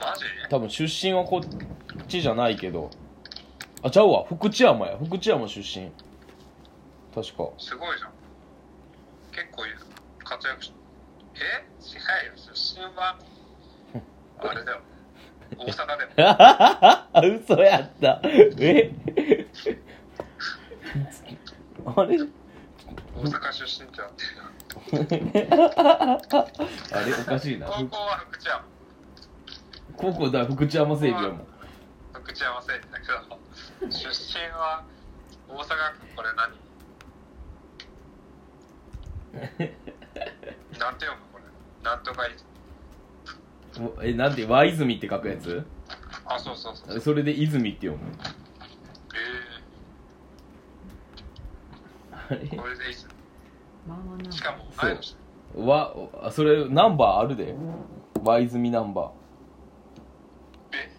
[0.00, 0.24] マジ？
[0.48, 2.90] 多分出身はこっちじゃないけど。
[3.82, 4.96] あちゃうわ福知山や。
[4.96, 5.90] 福知山出身。
[7.14, 7.50] 確か。
[7.58, 8.10] すごいじゃん。
[9.32, 9.64] 結構
[10.24, 10.72] 活躍し
[11.34, 11.38] え？
[11.38, 13.18] 違うよ出身は。
[14.38, 14.80] あれだよ
[15.64, 16.12] 大阪でも。
[16.18, 18.20] あ 嘘やった。
[18.24, 18.90] え？
[21.96, 22.18] あれ？
[22.18, 24.08] 大阪出身じゃん。
[26.92, 27.66] あれおかしいな。
[27.66, 28.64] 高校は福知山。
[29.96, 31.46] 高校だ福知山整備やもん
[32.14, 33.06] 福知山生だけ
[33.86, 34.82] ど出身は
[35.48, 36.50] 大阪府これ何？
[40.78, 41.44] なんて読むこれ？
[41.84, 42.51] なんとかいお
[44.02, 45.64] えなんて和泉って書くやつ？
[46.26, 47.00] あそうそうそう。
[47.00, 48.12] それで泉って読む。
[49.14, 49.16] え
[52.12, 52.36] あれ？
[52.38, 53.08] ー、これでいいっす
[53.88, 54.30] まあまあな。
[54.30, 55.16] しかも同い年
[55.56, 57.54] わあそれナンバーあるで。
[58.22, 59.10] ワイズミナンバ
[60.72, 60.92] え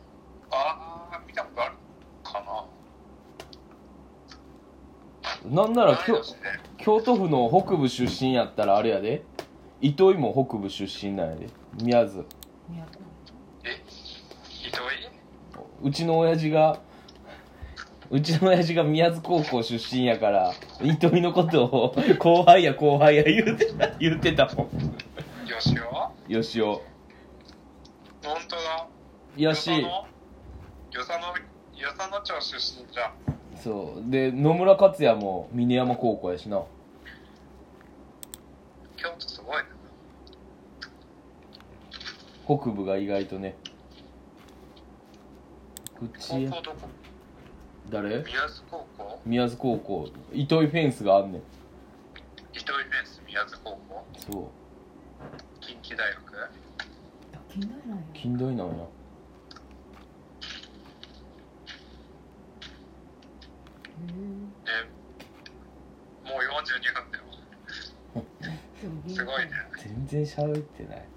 [0.52, 1.74] ああ見たことある
[2.24, 2.66] かな。
[5.50, 6.38] ーなんなら京同い年で
[6.78, 9.24] 京都府の北部出身やったらあれやで。
[9.80, 11.48] 糸井も北部出身なんやで。
[11.82, 12.26] 宮津
[13.64, 13.82] え
[15.82, 16.80] うちの親父が
[18.10, 24.70] うちの親父が宮津高校出身やから糸井のことを後輩や後輩や言うてた言うてたもん。
[25.48, 26.44] 吉尾よ。
[26.44, 26.82] しお
[28.24, 28.88] 本当だ。
[29.36, 29.72] やし。
[30.92, 31.34] 与謝野
[31.74, 33.14] 与謝野町出身じゃん。
[33.62, 34.12] そう。
[34.12, 36.62] で野村克也も峰山高校やしな。
[38.96, 39.64] 京都すごいね
[42.46, 43.56] 北部が意外とね。
[46.18, 46.78] 口高や校どこ？
[47.90, 48.10] 誰？
[48.24, 49.20] 宮津高校？
[49.26, 50.10] 宮津高校。
[50.34, 51.42] 糸井フェンスがあんねん。
[52.54, 54.06] 糸井フェンス宮津高校？
[54.18, 54.44] そう。
[55.62, 56.24] 近畿大学？
[57.50, 58.74] 近代なんや近代なんや。
[64.66, 67.24] えもう42分だよ
[69.16, 69.52] すごいね。
[69.78, 70.98] 全然喋ってない。
[70.98, 71.13] 何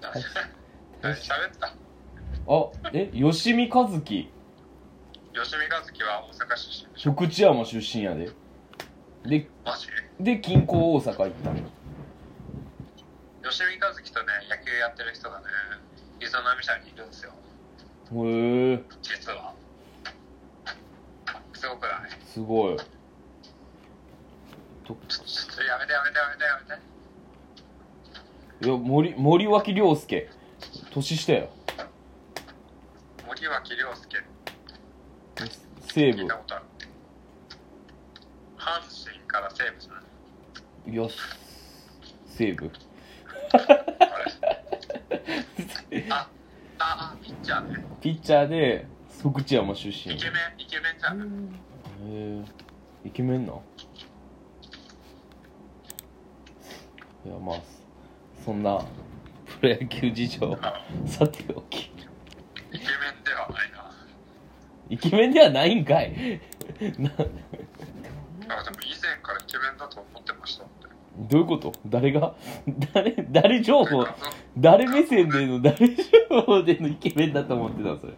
[1.02, 1.66] 喋った？
[1.68, 1.72] あ
[2.92, 4.00] え吉見和樹？
[4.00, 8.30] 吉見和樹は大阪出身福知山出身やで。
[9.24, 9.86] でマジ？
[10.18, 11.56] で近郊大阪行ったの？
[13.50, 15.44] 吉見和樹とね野球やってる人がね
[16.20, 17.32] 伊豆波社にいるんですよ。
[18.12, 18.82] へえ。
[19.02, 19.54] 実は。
[21.54, 22.10] すごくない？
[22.26, 22.76] すごい。
[22.78, 24.96] ちょっ
[25.56, 26.82] とやめてやめてやめてやめて
[28.62, 30.28] いや森森脇涼介。
[30.92, 31.48] 年下や。
[33.26, 34.18] 森脇涼介。
[35.88, 36.18] 西武。
[36.18, 36.64] 聞いたことある。
[38.58, 40.00] 阪神から西武じゃな
[40.86, 40.92] い？
[40.92, 41.08] いや
[42.26, 42.70] 西武。
[43.52, 43.56] あ
[45.90, 46.06] れ？
[46.10, 46.28] あ
[46.78, 47.84] ああピッチャーね。
[48.02, 48.86] ピッチャーで
[49.22, 50.12] 福知山出身。
[50.12, 51.58] へイケメンイケメンじゃん。
[52.04, 52.44] え
[53.06, 53.54] イケメンな
[57.24, 57.60] いやまあ
[58.44, 58.78] そんな
[59.60, 60.58] プロ野球事情。
[60.62, 61.90] あ さておき。
[62.72, 62.84] イケメ
[63.20, 63.90] ンではないな。
[64.88, 66.12] イケメンではないんかい。
[66.98, 67.16] なあ
[68.64, 70.86] でも以前からイケメンだと思ってましたって
[71.18, 71.72] どういうこと？
[71.86, 72.34] 誰が？
[72.94, 74.04] 誰誰情報？
[74.58, 76.02] 誰目線での誰情
[76.46, 78.14] 報でのイケメンだと思ってたそれ？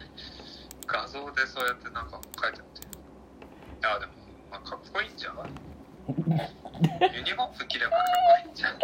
[0.87, 2.81] 画像でそうやってなんか書いてあって。
[3.87, 4.11] いやでも、
[4.51, 6.49] まあ、かっこいいんじゃない？
[7.13, 8.05] ユニフォーム着ればかっ
[8.43, 8.79] こいいんじゃん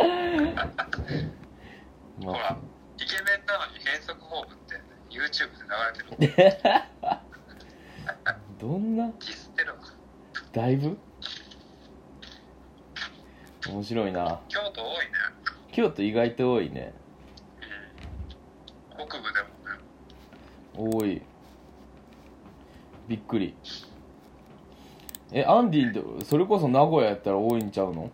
[2.23, 2.57] ほらまあ
[2.97, 4.75] イケメンなのに変則フォームって
[5.09, 5.63] YouTube で
[6.17, 6.53] 流れてる。
[8.59, 9.07] どんな？
[9.07, 9.77] ディスってるわ
[10.51, 10.97] だいぶ？
[13.69, 14.39] 面白いな。
[14.49, 15.11] 京都多いね。
[15.71, 16.93] 京都意外と多いね。
[18.99, 19.07] うん。
[19.07, 19.41] 北部で
[20.83, 20.99] もね。
[21.01, 21.21] 多い。
[23.07, 23.55] びっくり
[25.31, 28.09] えアンディってそれこそ名古屋やったら多いんちゃうの？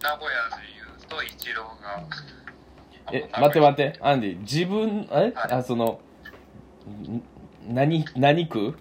[0.00, 2.06] 名古屋で言うとイチローが。
[3.12, 5.14] え待って待ってアンディ自分え？
[5.14, 5.32] はい。
[5.34, 6.00] あその
[6.86, 7.22] ん
[7.74, 8.76] 何何区？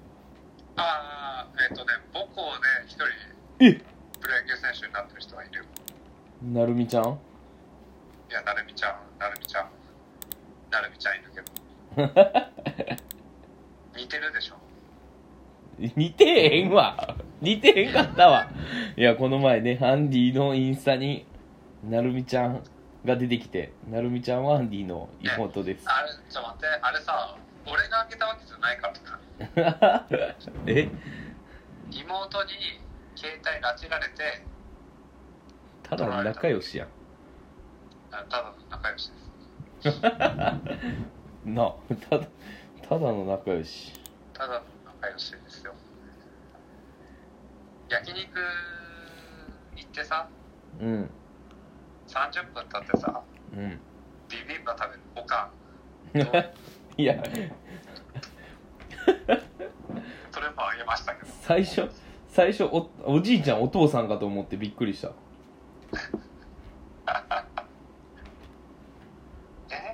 [0.75, 3.05] ああえっ、とね母校で一人
[3.65, 3.73] え？
[4.19, 5.57] プロ野球選手になってる人がいる。
[5.59, 5.65] よ
[6.43, 7.03] なるみちゃん？
[7.03, 9.69] いやなるみちゃんなるみちゃん。
[10.71, 11.47] なるみちゃんいるけど。
[13.97, 14.55] 似てるでしょ？
[15.95, 17.15] 似てへんわ。
[17.41, 18.47] 似てへんかったわ。
[18.95, 21.25] いやこの前ねアンディのインスタに
[21.83, 22.63] なるみちゃん
[23.03, 25.85] が出てきてなるみちゃんはアンディの妹です。
[25.87, 26.67] あれちょ待って。
[26.81, 28.91] あれさ俺があげたわけじゃないか
[29.55, 30.07] らな。
[30.67, 30.89] え？
[31.91, 32.51] 妹に
[33.15, 34.45] 携帯拉致られて
[35.83, 36.87] ただの仲良しやん。
[38.11, 39.11] あただの仲良し
[39.83, 40.01] です。
[41.43, 41.75] なあ
[42.09, 42.27] ただ
[42.87, 43.93] ただの仲良し。
[44.33, 44.61] ただの
[45.01, 45.73] 仲良しですよ。
[47.89, 48.19] 焼肉
[49.75, 50.29] 行ってさ
[50.79, 51.09] うん。
[52.07, 53.21] 30分経ってさ
[53.53, 53.79] うん。
[54.29, 55.49] ビビンバ食べるおか
[56.13, 56.19] ん。
[57.01, 57.21] いや。
[60.31, 61.31] それもあげましたけど。
[61.41, 61.89] 最初
[62.27, 65.11] 最初おおじいちゃんお父さんかと思ってびっくりした。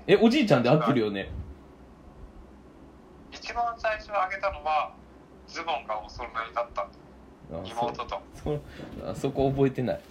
[0.07, 0.13] え？
[0.13, 1.31] えおじいちゃんで合ってるよね？
[3.47, 4.91] 一番最初あげたのは
[5.47, 6.87] ズボンがお揃いだったあ
[7.63, 8.21] 妹と。
[8.35, 8.59] そそ
[9.09, 10.01] あ そこ覚えてない。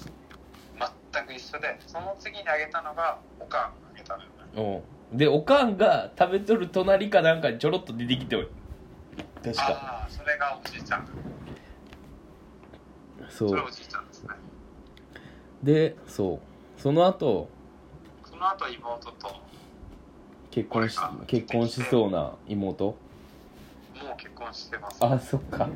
[1.12, 4.28] 全く一緒でその次にあげたのがおかんあげたのよ
[4.64, 4.82] ね。
[5.12, 5.14] う。
[5.14, 8.48] んでおかんが食べとる隣かなんかにちょろっと出てきておい。
[9.44, 9.62] 確か。
[9.68, 11.06] ああそれがおじいちゃん。
[13.28, 14.30] そそうれおじいちゃんですね。
[15.62, 16.80] でそう。
[16.80, 17.50] その後
[18.24, 19.40] その後妹とも
[20.50, 22.96] 結婚し結婚しそうな妹
[24.12, 25.00] う結婚してます。
[25.02, 25.68] もうあそっか。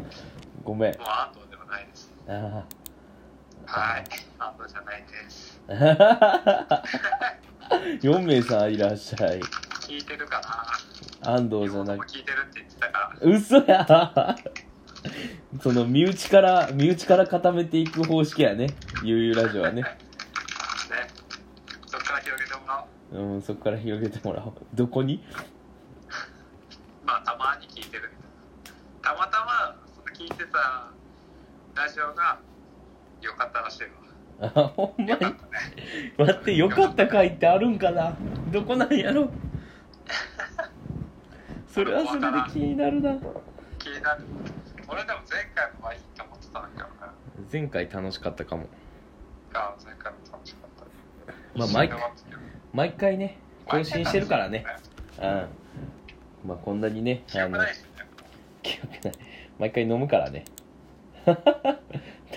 [0.64, 0.93] ごめん。
[0.93, 2.11] 安藤ではないです。
[2.29, 2.33] あ
[3.66, 4.05] はい。
[4.39, 5.61] 安藤じゃないです。
[5.71, 6.83] あ
[8.03, 9.41] 4名さんいらっしゃい。
[9.41, 10.41] 聞いてるか
[11.23, 11.33] な？
[11.35, 13.31] 安藤じゃなく聞いてるって言ってたから。
[13.31, 14.37] 嘘や。
[15.62, 18.68] その身内から身内から固めていく方式やね。
[19.03, 19.83] ゆうゆうラジオはね。
[19.83, 19.89] ね。
[21.87, 23.18] そっから広げてもらおう。
[23.35, 24.53] うんそこから広げてもらおう。
[24.75, 25.25] どこに？
[27.05, 27.60] まあたまに
[29.11, 30.89] たまたまその聞いてた
[31.75, 32.39] ラジオが
[33.21, 33.91] 良かったらしいわ。
[34.55, 35.11] あほんまに？
[35.11, 35.19] ね。
[36.17, 38.17] 待ってよかった回ってあるんかな？
[38.53, 39.29] どこなんやろ？
[41.67, 43.15] それはそれで気になるな。
[43.81, 44.25] 気になる。
[44.87, 46.93] 俺でも前回もまあいいと思ってたんだけどね
[47.53, 48.69] 前回楽しかったかも。
[49.55, 50.71] あ前回も楽しかっ
[51.27, 51.59] た。
[51.59, 51.91] まあ毎
[52.73, 54.65] 毎回ね更新してるからね。
[55.19, 55.49] 毎回うん。
[56.49, 57.89] まあこんなにね記憶ないしね
[58.63, 59.15] 記憶ない。
[59.59, 60.45] 毎回飲むからね。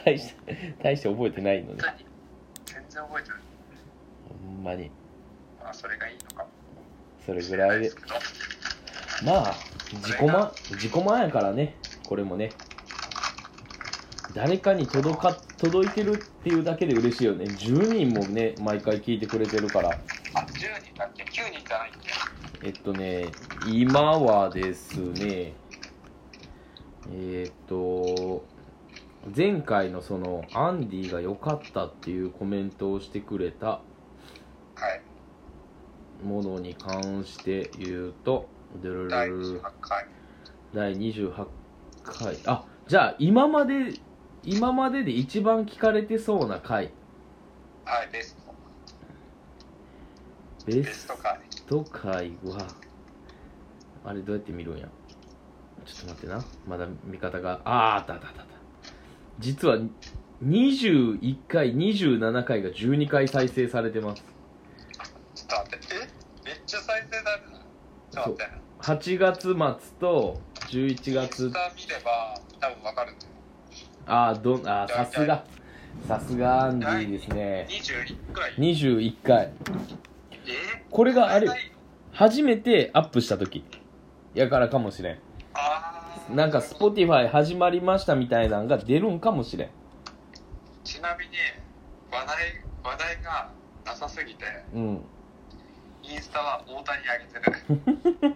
[0.05, 1.83] 大して大して覚えてないので
[2.65, 3.39] 全然覚えてない。
[4.45, 4.91] ほんまに。
[5.61, 6.49] まあそれがいいのかも。
[7.25, 7.91] それぐらいで。
[9.23, 9.55] まあ
[9.91, 11.75] 自己満自己満やからね。
[12.07, 12.51] これもね。
[14.33, 17.45] 誰かに届か届いてるっていうだけで嬉しいよね。
[17.45, 19.89] 10人もね毎回聞いてくれてるから。
[20.35, 23.27] あ10人だっけ9人じゃないっけえっとね
[23.67, 25.53] 今はですね
[27.11, 28.45] えっと
[29.35, 33.81] 前回のそのアンディが良かったっていうコメントをしてくれたは
[34.89, 35.01] い。
[36.25, 38.47] ものに関して言うと
[38.81, 40.07] 第ルルル28回。
[40.73, 41.47] 第28
[42.03, 42.37] 回。
[42.45, 43.93] あじゃあ今まで
[44.43, 46.91] 今までで一番聞かれてそうな回。
[47.85, 48.53] はいベスト。
[50.65, 51.07] ベス
[51.67, 52.67] ト回は
[54.05, 54.87] あれどうやって見るんや？
[55.85, 56.45] ちょっと待ってな。
[56.67, 57.61] まだ見方が。
[57.65, 58.45] あーあったあったあった
[59.39, 59.77] 実は
[60.45, 64.23] 21回27回が12回再生されてます。
[65.35, 65.95] ちょっと待って。
[65.95, 65.99] え？
[66.45, 67.43] めっちゃ再生だね
[68.11, 68.63] ちょっと待って。
[68.79, 69.55] 8月末
[69.99, 71.51] と11インス月。
[71.51, 73.31] タ見れば多分わかるんだよ。
[74.05, 75.45] ああどんあーさすが。
[76.07, 77.67] さすがアンディですね。
[77.69, 79.53] 21くらい21回。
[80.45, 80.83] え？
[80.89, 81.47] これがあれ
[82.11, 83.63] 初めてアップした時。
[84.33, 85.19] やからかもしれん
[86.29, 89.69] なんか Spotify 始まりましたみたいなのが出るんかもしれん。
[90.83, 91.31] ちなみに
[92.11, 93.49] 話題話題が
[93.85, 95.01] なさすぎてうん。
[96.01, 98.35] インスタは大谷上げてる。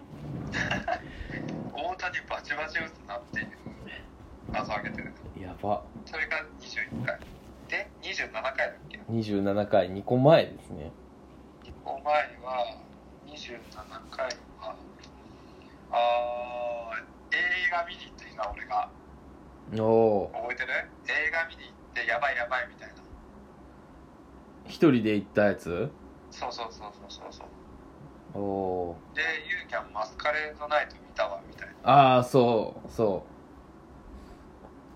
[1.72, 3.48] 大谷バチバチ打つなっていう
[4.52, 5.12] 画像上げてる。
[5.40, 5.82] やば。
[6.06, 7.18] それが21回。
[7.68, 10.90] で27回だっけ？27回2個前ですね。
[11.64, 12.76] 1個前は
[13.26, 13.58] 27
[14.10, 14.26] 回。
[14.60, 14.74] は
[15.90, 18.90] あー映画見に行っていいな俺が。
[19.78, 20.72] おお覚えてる？
[21.06, 22.94] 映画見に行ってやばいやばいみたいな。
[24.66, 25.90] 一人で行ったやつ？
[26.30, 27.46] そうそうそうそうそうそう。
[28.34, 33.24] おおでユーキャンマスカレードナイト見たわみたいああそうそ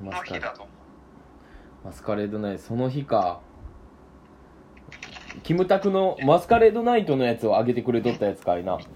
[0.00, 0.04] う。
[0.04, 0.70] なマスカレの日だと思
[1.84, 1.86] う。
[1.86, 2.62] マスカレードナイト。
[2.62, 3.40] その日か。
[5.42, 8.78] キムタクのマスカレードナイトのやつを上げてくれとったやつかいな。
[8.78, 8.90] そう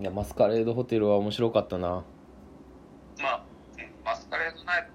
[0.00, 1.88] いやマスカレードホテルは面白かったな。
[1.88, 3.44] まあ、
[3.76, 4.88] うん、マスカレードナイ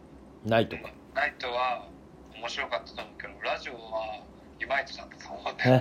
[0.43, 0.91] ナイトか。
[1.13, 1.87] ナイトは
[2.35, 3.79] 面白かったと思うけどラジオは
[4.59, 5.79] いまいちだったと思うんだよ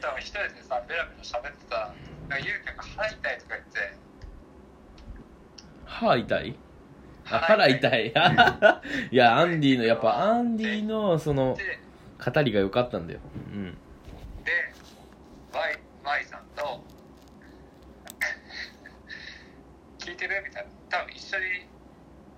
[0.00, 1.94] 多分一人でさベラベラ喋ってた。
[2.28, 3.96] なんかユーキャンが腹痛いとか言って。
[5.86, 6.56] 歯痛い？
[7.26, 8.08] あ腹痛い。
[9.10, 11.78] いやアンディのやっぱアンディのそので
[12.22, 13.20] 語りが良かったんだよ。
[13.54, 13.78] うん
[14.44, 14.52] で
[15.54, 16.84] Y, y さんと
[19.98, 21.66] 聞いてるみたいな多分一緒に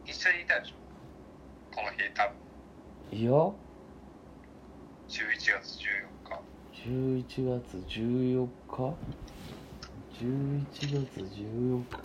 [0.06, 0.74] 一緒にいたでしょ？
[1.74, 2.28] この日多
[3.10, 3.18] 分。
[3.18, 3.30] いや。
[3.30, 3.54] 11
[5.38, 6.40] 月14日。
[6.88, 8.94] 11月14日
[10.20, 11.96] ？11月14日？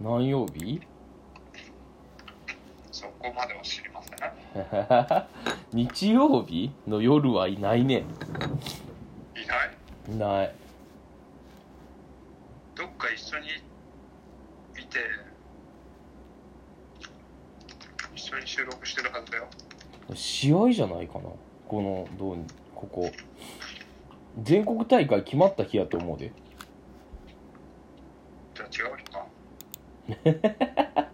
[0.00, 0.80] 何曜日？
[2.90, 5.26] そこまでは知りません。
[5.76, 6.70] 日曜日？
[6.86, 8.04] の夜はいないね。
[9.36, 9.70] いない？
[10.14, 10.54] いない。
[12.74, 14.98] どっか一緒にいて
[18.14, 19.46] 一緒に収録してるはずだよ。
[20.14, 21.24] 試合じゃないかな。
[21.68, 22.38] このどう
[22.74, 23.10] ここ。
[24.42, 26.32] 全国大会決まった日やと思うで。
[28.54, 29.26] じゃあ違う人か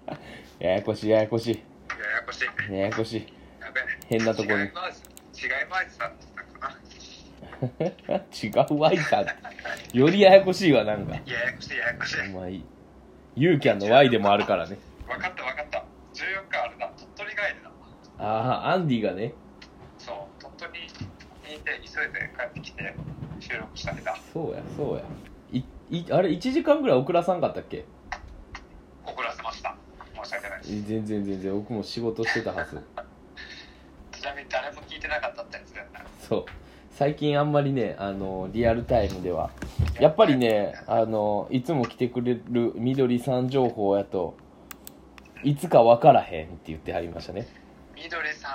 [0.59, 1.63] ややこしいややこしい。
[1.89, 2.73] ややこしい。
[2.73, 3.33] ややこしい。
[3.61, 3.85] やべえ。
[4.09, 4.51] 変なとこに。
[4.51, 4.71] 違い違い
[5.69, 5.97] ます。
[5.97, 6.81] さんだったかな。
[8.73, 9.27] 違うワイさん
[9.97, 11.15] よりややこしいわなんか。
[11.27, 12.21] ややこしいややこしい。
[12.35, 12.61] お前
[13.37, 14.79] ユーキャンの Y でもあるからね。
[15.07, 15.85] 分かった分かった。
[16.15, 17.00] 14日あれだ鳥取帰りだ
[18.21, 19.33] ああアンディがね。
[19.99, 20.87] そう鳥取に
[21.57, 22.95] いて急いで帰ってきて
[23.41, 24.17] 収録した日だ。
[24.33, 25.05] そうやそうや。
[25.53, 25.65] い
[25.99, 27.85] いあれ1時間ぐらい遅らさんかったっけ？
[29.05, 29.75] 遅らせました。
[30.23, 30.71] 申し訳ないです。
[30.89, 32.79] 全然全然僕も仕事してたはず。
[34.13, 35.91] ちなみに誰も聞いてなかったってやつだよね。
[36.21, 36.45] そう。
[36.91, 39.51] 最近あんまりねあのリアルタイムでは。
[39.99, 44.37] やっぱりねあのいつも来てくれるみどりさん情報やと
[45.43, 47.47] いつか分からへんって言ってはりましたね
[48.03, 48.51] みどりさん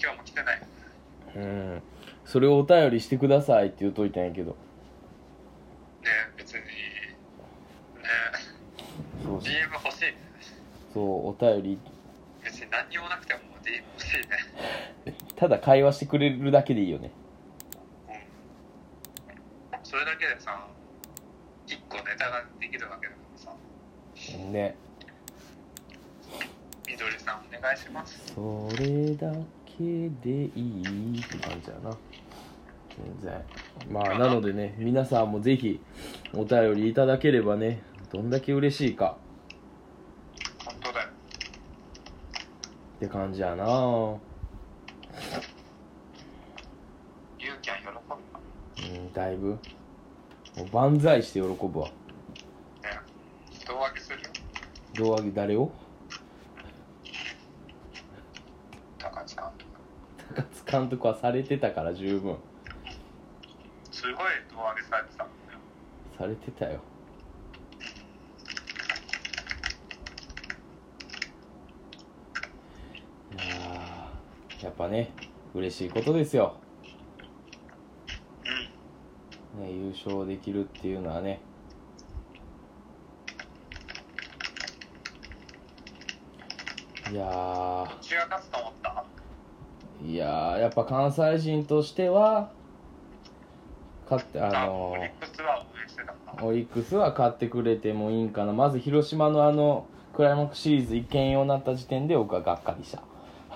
[0.00, 0.62] 今日も来てない。
[1.34, 1.82] うん。
[2.24, 4.52] それをお便りしてくださいって言うといたんやけど。
[4.52, 4.56] ね
[6.36, 6.60] 別に。
[6.60, 6.64] ね。
[9.24, 10.02] そう DM 欲しい。
[10.02, 10.16] ね
[10.94, 11.78] そうお便り。
[12.44, 15.16] 別に何にもなくても DM 欲しいね。
[15.34, 17.10] ただ会話してくれるだけでいいよね。
[18.08, 18.12] う
[19.76, 19.78] ん。
[19.82, 20.64] それだけでさ
[21.66, 23.52] 一個ネタができるわけだからさ。
[24.52, 24.76] ね。
[26.86, 28.34] みどりさんお願いします。
[28.34, 29.32] それだ
[29.64, 30.82] けでい
[31.14, 31.96] いって感じやな。
[32.96, 33.42] 全然。
[33.90, 35.80] まあなのでね皆さんもぜひ
[36.34, 39.16] お便りいただければねどんだけ嬉しいか。
[40.64, 41.02] 本当だ。
[41.02, 41.08] よ
[42.96, 43.64] って感じやな。
[47.38, 48.18] ゆうきゃん喜ぶわ。
[48.76, 49.48] うんだいぶ。
[49.48, 51.88] もう万歳して喜ぶわ。
[51.88, 51.92] ね
[53.66, 54.28] 胴上げするよ。
[54.94, 55.72] 胴上げ誰を
[58.98, 59.70] 高津監督
[60.34, 62.36] 高津監督はされてたから十分。
[63.92, 64.14] すごい
[64.50, 65.36] 胴上げされてたもんね。
[66.18, 66.80] されてたよ。
[73.34, 75.12] いやーやっぱね
[75.54, 76.56] 嬉しいことですよ、
[79.56, 81.40] ね、優勝できるっていうのはね。
[87.12, 87.24] いや
[87.88, 88.88] どっちが勝つと思った？
[88.88, 89.13] ー
[90.04, 92.50] いやーやっぱ関西人としては
[94.10, 98.52] 勝ってああのオリックスは応援してたオリックスは勝ってくれてもいいんかな。
[98.52, 103.02] まず広島のあのクライマックスシリーズ一見ようになった時点で僕はがっかりした。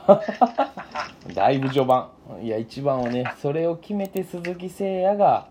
[1.35, 2.09] だいぶ序盤。
[2.41, 5.49] いや一番はねそれを決めて鈴木誠也が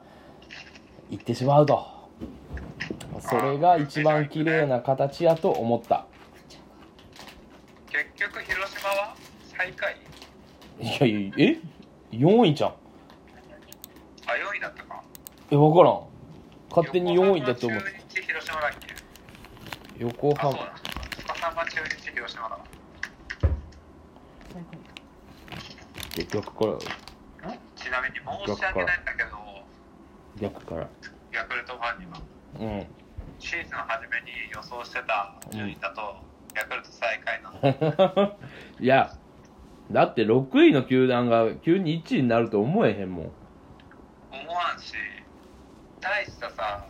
[1.12, 1.98] 行ってしまうと。
[3.20, 6.06] それが一番綺麗な形やと思った
[7.90, 9.16] 結局広島は
[9.58, 9.96] 最下位
[10.80, 11.60] いやいやえ
[12.12, 12.70] ？4位じゃん。
[12.70, 12.74] あ
[14.54, 15.02] 4位だったか。
[15.52, 16.02] え分からん。
[16.70, 20.04] 勝手に4位だと思って横浜中日広島だっけ？
[20.04, 20.50] 横浜。
[20.50, 20.74] あそうだ。
[21.28, 22.58] 横浜中日広島だ
[26.16, 26.80] 結局こ
[27.76, 29.30] ちなみに申し訳ないんだけど
[30.40, 30.88] れ逆から。
[31.32, 32.20] ヤクルトファンには。
[32.60, 32.88] うん。
[33.40, 36.16] シーズン初めに予想してた順位だと、
[36.56, 38.38] ヤクルト最下位なの
[38.82, 39.16] いや
[39.92, 43.32] だって6位の球団が急に1位になると思えへんもん。
[44.32, 44.94] 思わんし
[46.02, 46.86] 大したさ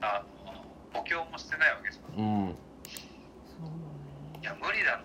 [0.00, 0.52] あの
[0.92, 2.54] 補強もしてないわけじゃんうん。
[3.44, 5.04] そういや無理だろっ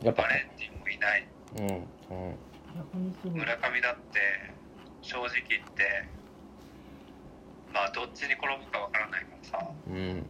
[0.00, 0.06] て。
[0.06, 0.22] やっぱ。
[0.22, 1.28] バレンティンもいない。
[1.56, 1.66] うん
[2.14, 3.32] うん。
[3.32, 4.20] 村上だって
[5.02, 6.08] 正直言って
[7.72, 9.70] まあどっちに転ぶかわからないからさ。
[9.88, 10.26] うん。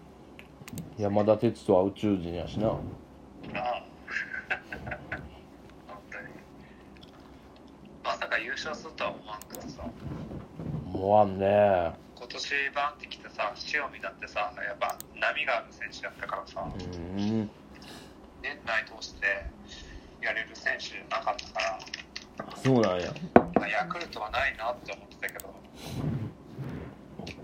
[0.97, 2.69] 山田哲人は宇宙人やしな。
[2.69, 2.75] な
[3.61, 3.85] あ。
[4.51, 5.34] 本当に
[8.25, 9.85] まさか優勝するとは思わんけどさ。
[10.95, 11.93] 思わんね。
[12.17, 16.65] 今年バンってきてさ塩見だってさやっぱ波がある選手だったからさ。
[16.65, 17.51] うん。
[18.41, 19.27] 年内通して
[20.23, 22.57] やれる選手なかったから。
[22.57, 23.13] そうなんや。
[23.57, 25.55] まあヤクルトはないなって思ってたけど。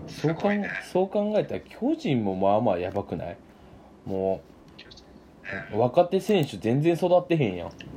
[0.07, 0.67] そうかね。
[0.91, 3.37] そう考えたら巨人もまあまあやばくない？
[4.03, 4.41] も
[5.43, 7.69] ねう若手選手全然育ってへんやん。
[7.69, 7.90] ほぼ30代だ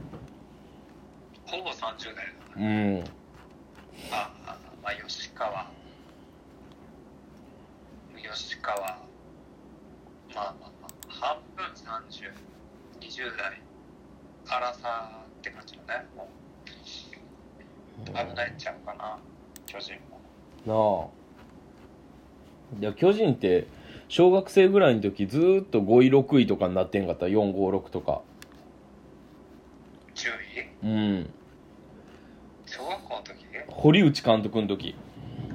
[2.57, 3.05] うん。
[4.11, 5.67] ああまあ吉川
[8.17, 8.99] 吉川まあ
[10.35, 13.61] まあまあ半分3020代
[14.47, 16.29] 荒さって感じだねも
[18.03, 19.19] う危ないんちゃうかな
[19.67, 19.95] 巨人
[20.67, 21.11] もな
[22.77, 23.67] あいや巨人って
[24.09, 28.23] 小学生ぐらいの時ずっと5位6位とかになってんかった456とか
[30.15, 30.33] 注意
[30.83, 31.31] うん
[33.85, 34.95] 堀内監督の時。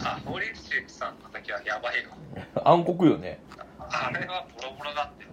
[0.03, 2.11] あ堀内さんの時はやばいよ
[2.63, 3.39] 暗黒よね。
[3.79, 5.25] あれはボロボロだって。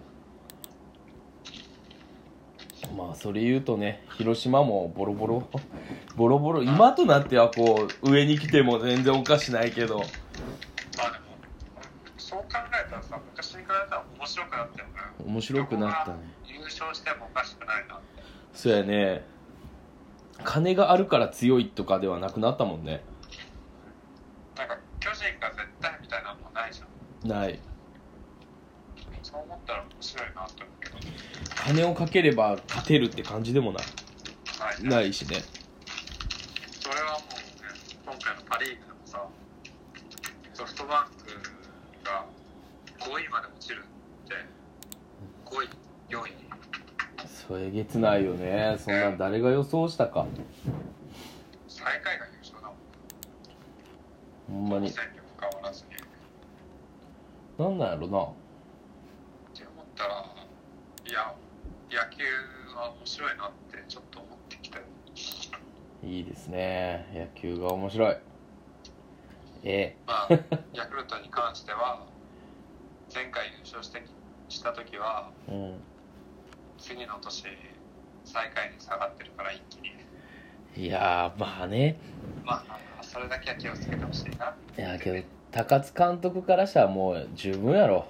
[2.97, 5.47] まあそれ言うとね広島もボロボロ
[6.17, 9.99] ボロボロ今となってはこう上に来ても全然おかしないけど。
[9.99, 11.25] まあでも
[12.17, 14.93] そう考えたらさ昔に比べたら面白くなったよね
[15.23, 16.17] 面白くなったね。
[16.47, 17.99] 優勝してもおかしくないな
[18.53, 19.36] そうやね
[20.43, 23.03] 金があるから強いとかではなくなったもんね。
[24.55, 27.29] なんか巨人が絶対みたいなのもないじゃん。
[27.29, 27.59] ない。
[29.23, 30.97] そう思ったら面白いなって思うけど。
[31.55, 33.83] 金をかければ勝てるって感じでもない。
[34.59, 34.89] ないね。
[34.89, 35.37] ないしね。
[36.79, 37.37] それはもうね
[38.05, 39.27] 今回のパ・リーグでもさ
[40.53, 41.27] ソフトバンク
[42.05, 42.25] が
[42.99, 43.83] 5位まで落ちる
[44.25, 44.35] って
[45.45, 45.69] 5位
[46.09, 46.33] 4位
[47.47, 48.75] そえげつないよね。
[48.77, 50.25] そんなん誰が予想したか。
[51.69, 52.69] 最下位が優勝だ
[54.49, 54.89] ほんまに。
[54.89, 55.95] 戦力変わらずに。
[55.95, 56.03] って
[57.63, 58.17] なんなんやろな。
[58.17, 58.35] 思っ
[59.95, 60.25] たら
[61.07, 61.33] いや
[61.89, 62.23] 野球
[62.75, 64.83] は面白いなってちょっと思ってきたよ。
[66.03, 67.07] いいですね。
[67.13, 68.17] 野球が面白い。
[69.63, 70.33] えまあ
[70.73, 72.05] ヤクルトに関しては
[73.13, 74.03] 前回優勝して
[74.49, 75.79] した時はえうん
[76.87, 77.43] 次の年
[78.23, 79.91] 最下位に下がってるから一気に。
[80.87, 81.99] いやーまあね。
[82.45, 88.05] まあそれだけは気をつけてほしいないやけど高津監督からしたらもう十分やろ。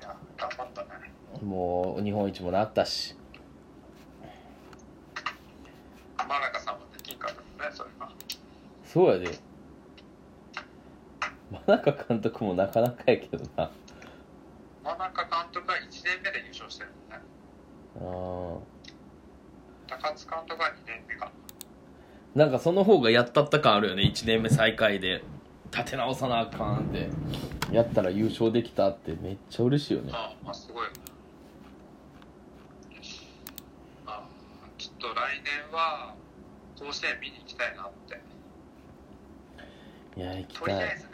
[0.00, 0.88] いや頑張ったね。
[1.42, 3.16] もう日本一もなったし。
[6.16, 8.08] 真中さんもできんかったねそれが
[8.84, 9.38] そうやで。
[11.50, 13.72] 真中監督もなかなかやけどな。
[14.84, 17.30] 真中監督は1年目で優勝してるもんねうん
[17.94, 18.62] 高
[20.14, 21.30] 津監督は2年目か
[22.34, 24.04] なんかその方がやったった感あるよね。
[24.04, 25.22] 1年目最下位で。
[25.72, 27.08] 立て直さなあかんって。
[27.72, 29.16] やったら優勝できたって。
[29.20, 30.12] めっちゃ嬉しいよね。
[30.14, 30.84] ああまあすごい。
[30.84, 30.96] よね
[34.06, 34.22] まあ
[34.78, 36.14] ちょっと来年は
[36.78, 38.20] 甲子園見に行きたいなって。
[40.20, 41.10] いや行きとりたいあえずね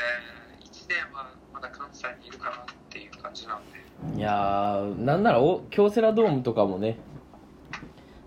[0.87, 2.59] 1年はまだ関西にいるかなっ
[2.89, 4.19] ていう感じなんで。
[4.19, 6.99] いやーなんならお京セラドームとかもね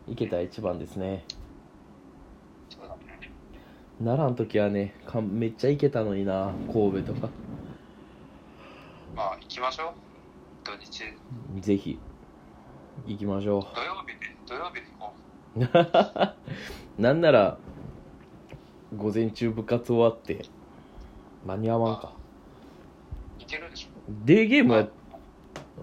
[0.07, 1.23] 行けたら一番ですね。
[2.69, 3.31] そうだね。
[3.99, 7.29] 奈良の時はねかめっちゃ行けたのにな神戸とか。
[9.15, 9.93] まあ行きましょう。
[10.65, 11.03] 土日。
[11.61, 11.97] ぜひ
[13.07, 15.13] 行きましょ土曜日で土曜日で行こ
[16.97, 16.99] う。
[17.01, 17.57] なんなら
[18.97, 20.45] 午前中部活終わって
[21.45, 22.18] 間に合わんか
[23.39, 23.89] う行けるでしょ。
[24.25, 24.87] デーゲームは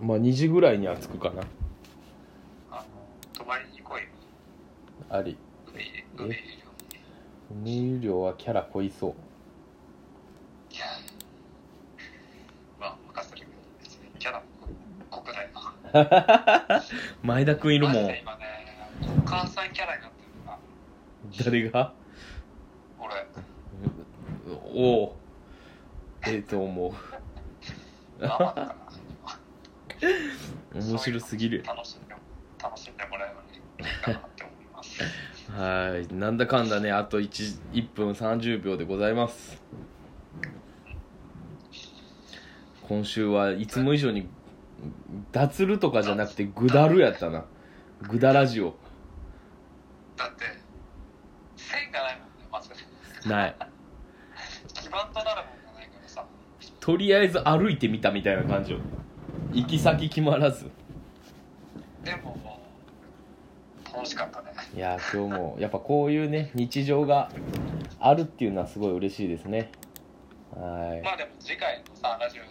[0.00, 1.42] まあ2時ぐらいには着くかな。
[2.70, 2.84] あの
[3.32, 4.09] 泊まりに来いよ。
[5.11, 5.36] あり。
[5.68, 5.82] 海
[6.18, 6.66] 海いるよ
[7.50, 9.14] 梅湯量はキャラ濃いそう。
[10.74, 10.84] いや
[12.80, 13.50] まあ任せるけど
[13.82, 14.42] 別にキャラ
[15.11, 15.50] 濃くない
[16.72, 16.82] な
[17.22, 18.07] 前田君いるもん。
[18.07, 18.24] ね
[19.72, 20.59] キャラになってるな
[21.44, 21.92] 誰が？
[22.98, 23.26] 俺。
[24.74, 25.16] おお
[26.26, 26.94] ええと思
[30.74, 31.62] 面白すぎる。
[31.66, 32.14] 楽しんで
[32.62, 33.42] 楽しんでもらえば
[33.84, 35.02] いいかなって思います。
[35.52, 36.06] はい。
[36.14, 39.62] なんだかんだねあと 1, 1分30秒でございます。
[42.88, 44.28] 今週はいつも以上に
[45.32, 47.44] 脱るとかじゃなくてぐだるやったな。
[48.02, 48.76] ぐだラジオ
[50.16, 50.44] だって
[51.56, 52.70] 線がないもんねまず。
[53.28, 53.56] ない
[54.74, 56.24] 基盤となるもんがないからさ
[56.87, 58.78] とりあえず歩いてみたみたいな感じよ。
[59.53, 60.70] 行き先決まらず。
[62.05, 62.61] でもも
[63.91, 64.53] う楽しかったね。
[64.72, 67.28] いやー今日もやっぱこういうね日常が
[67.99, 69.72] あるっていうのはすごい嬉しいですね。
[70.55, 71.03] はい。
[71.03, 72.49] まあでも次回のさラジオの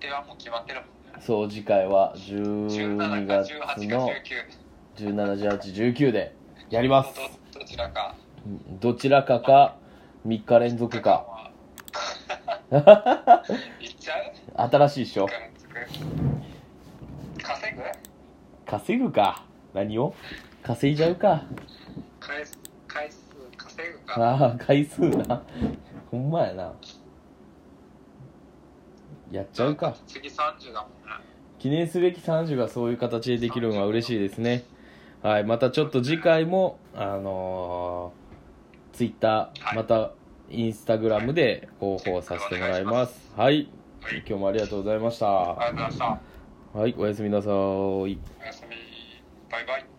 [0.00, 1.22] 日程はもう決まってるもんね。
[1.24, 4.08] そう次回は17 12か月18かの
[4.98, 6.34] 19 171819で
[6.68, 7.14] やります。
[7.54, 8.16] どどちらか。
[8.80, 9.76] どちらかか
[10.26, 11.31] 3日連続か
[13.80, 14.14] いっちゃ
[14.66, 14.70] う？
[14.70, 15.26] 新しいっしょ。
[17.42, 17.82] 稼ぐ？
[18.64, 19.44] 稼ぐか。
[19.74, 20.14] 何を？
[20.62, 21.42] 稼いじゃうか。
[22.18, 22.58] 回数
[22.88, 23.18] 回数
[23.58, 24.14] 稼ぐか？
[24.22, 25.42] ああ回数な。
[26.10, 26.72] ほんまやな。
[29.30, 29.94] やっちゃうか。
[30.06, 30.92] 次30だもんね
[31.58, 34.64] 記念すべき30がそういう形でできるのは嬉しいですね。
[35.22, 40.12] はいまたちょっと次回もあのー、ツイッターまた
[40.52, 43.32] インスタグラムで広報させてもらいます。
[43.34, 43.68] はい。
[44.02, 44.18] はい。
[44.18, 45.26] 今日もありがとうございました。
[45.26, 46.78] ありがとうございました。
[46.78, 46.94] はい。
[46.98, 48.20] おやすみなさーい。
[48.40, 48.76] おやすみ。
[49.50, 49.91] バイバイ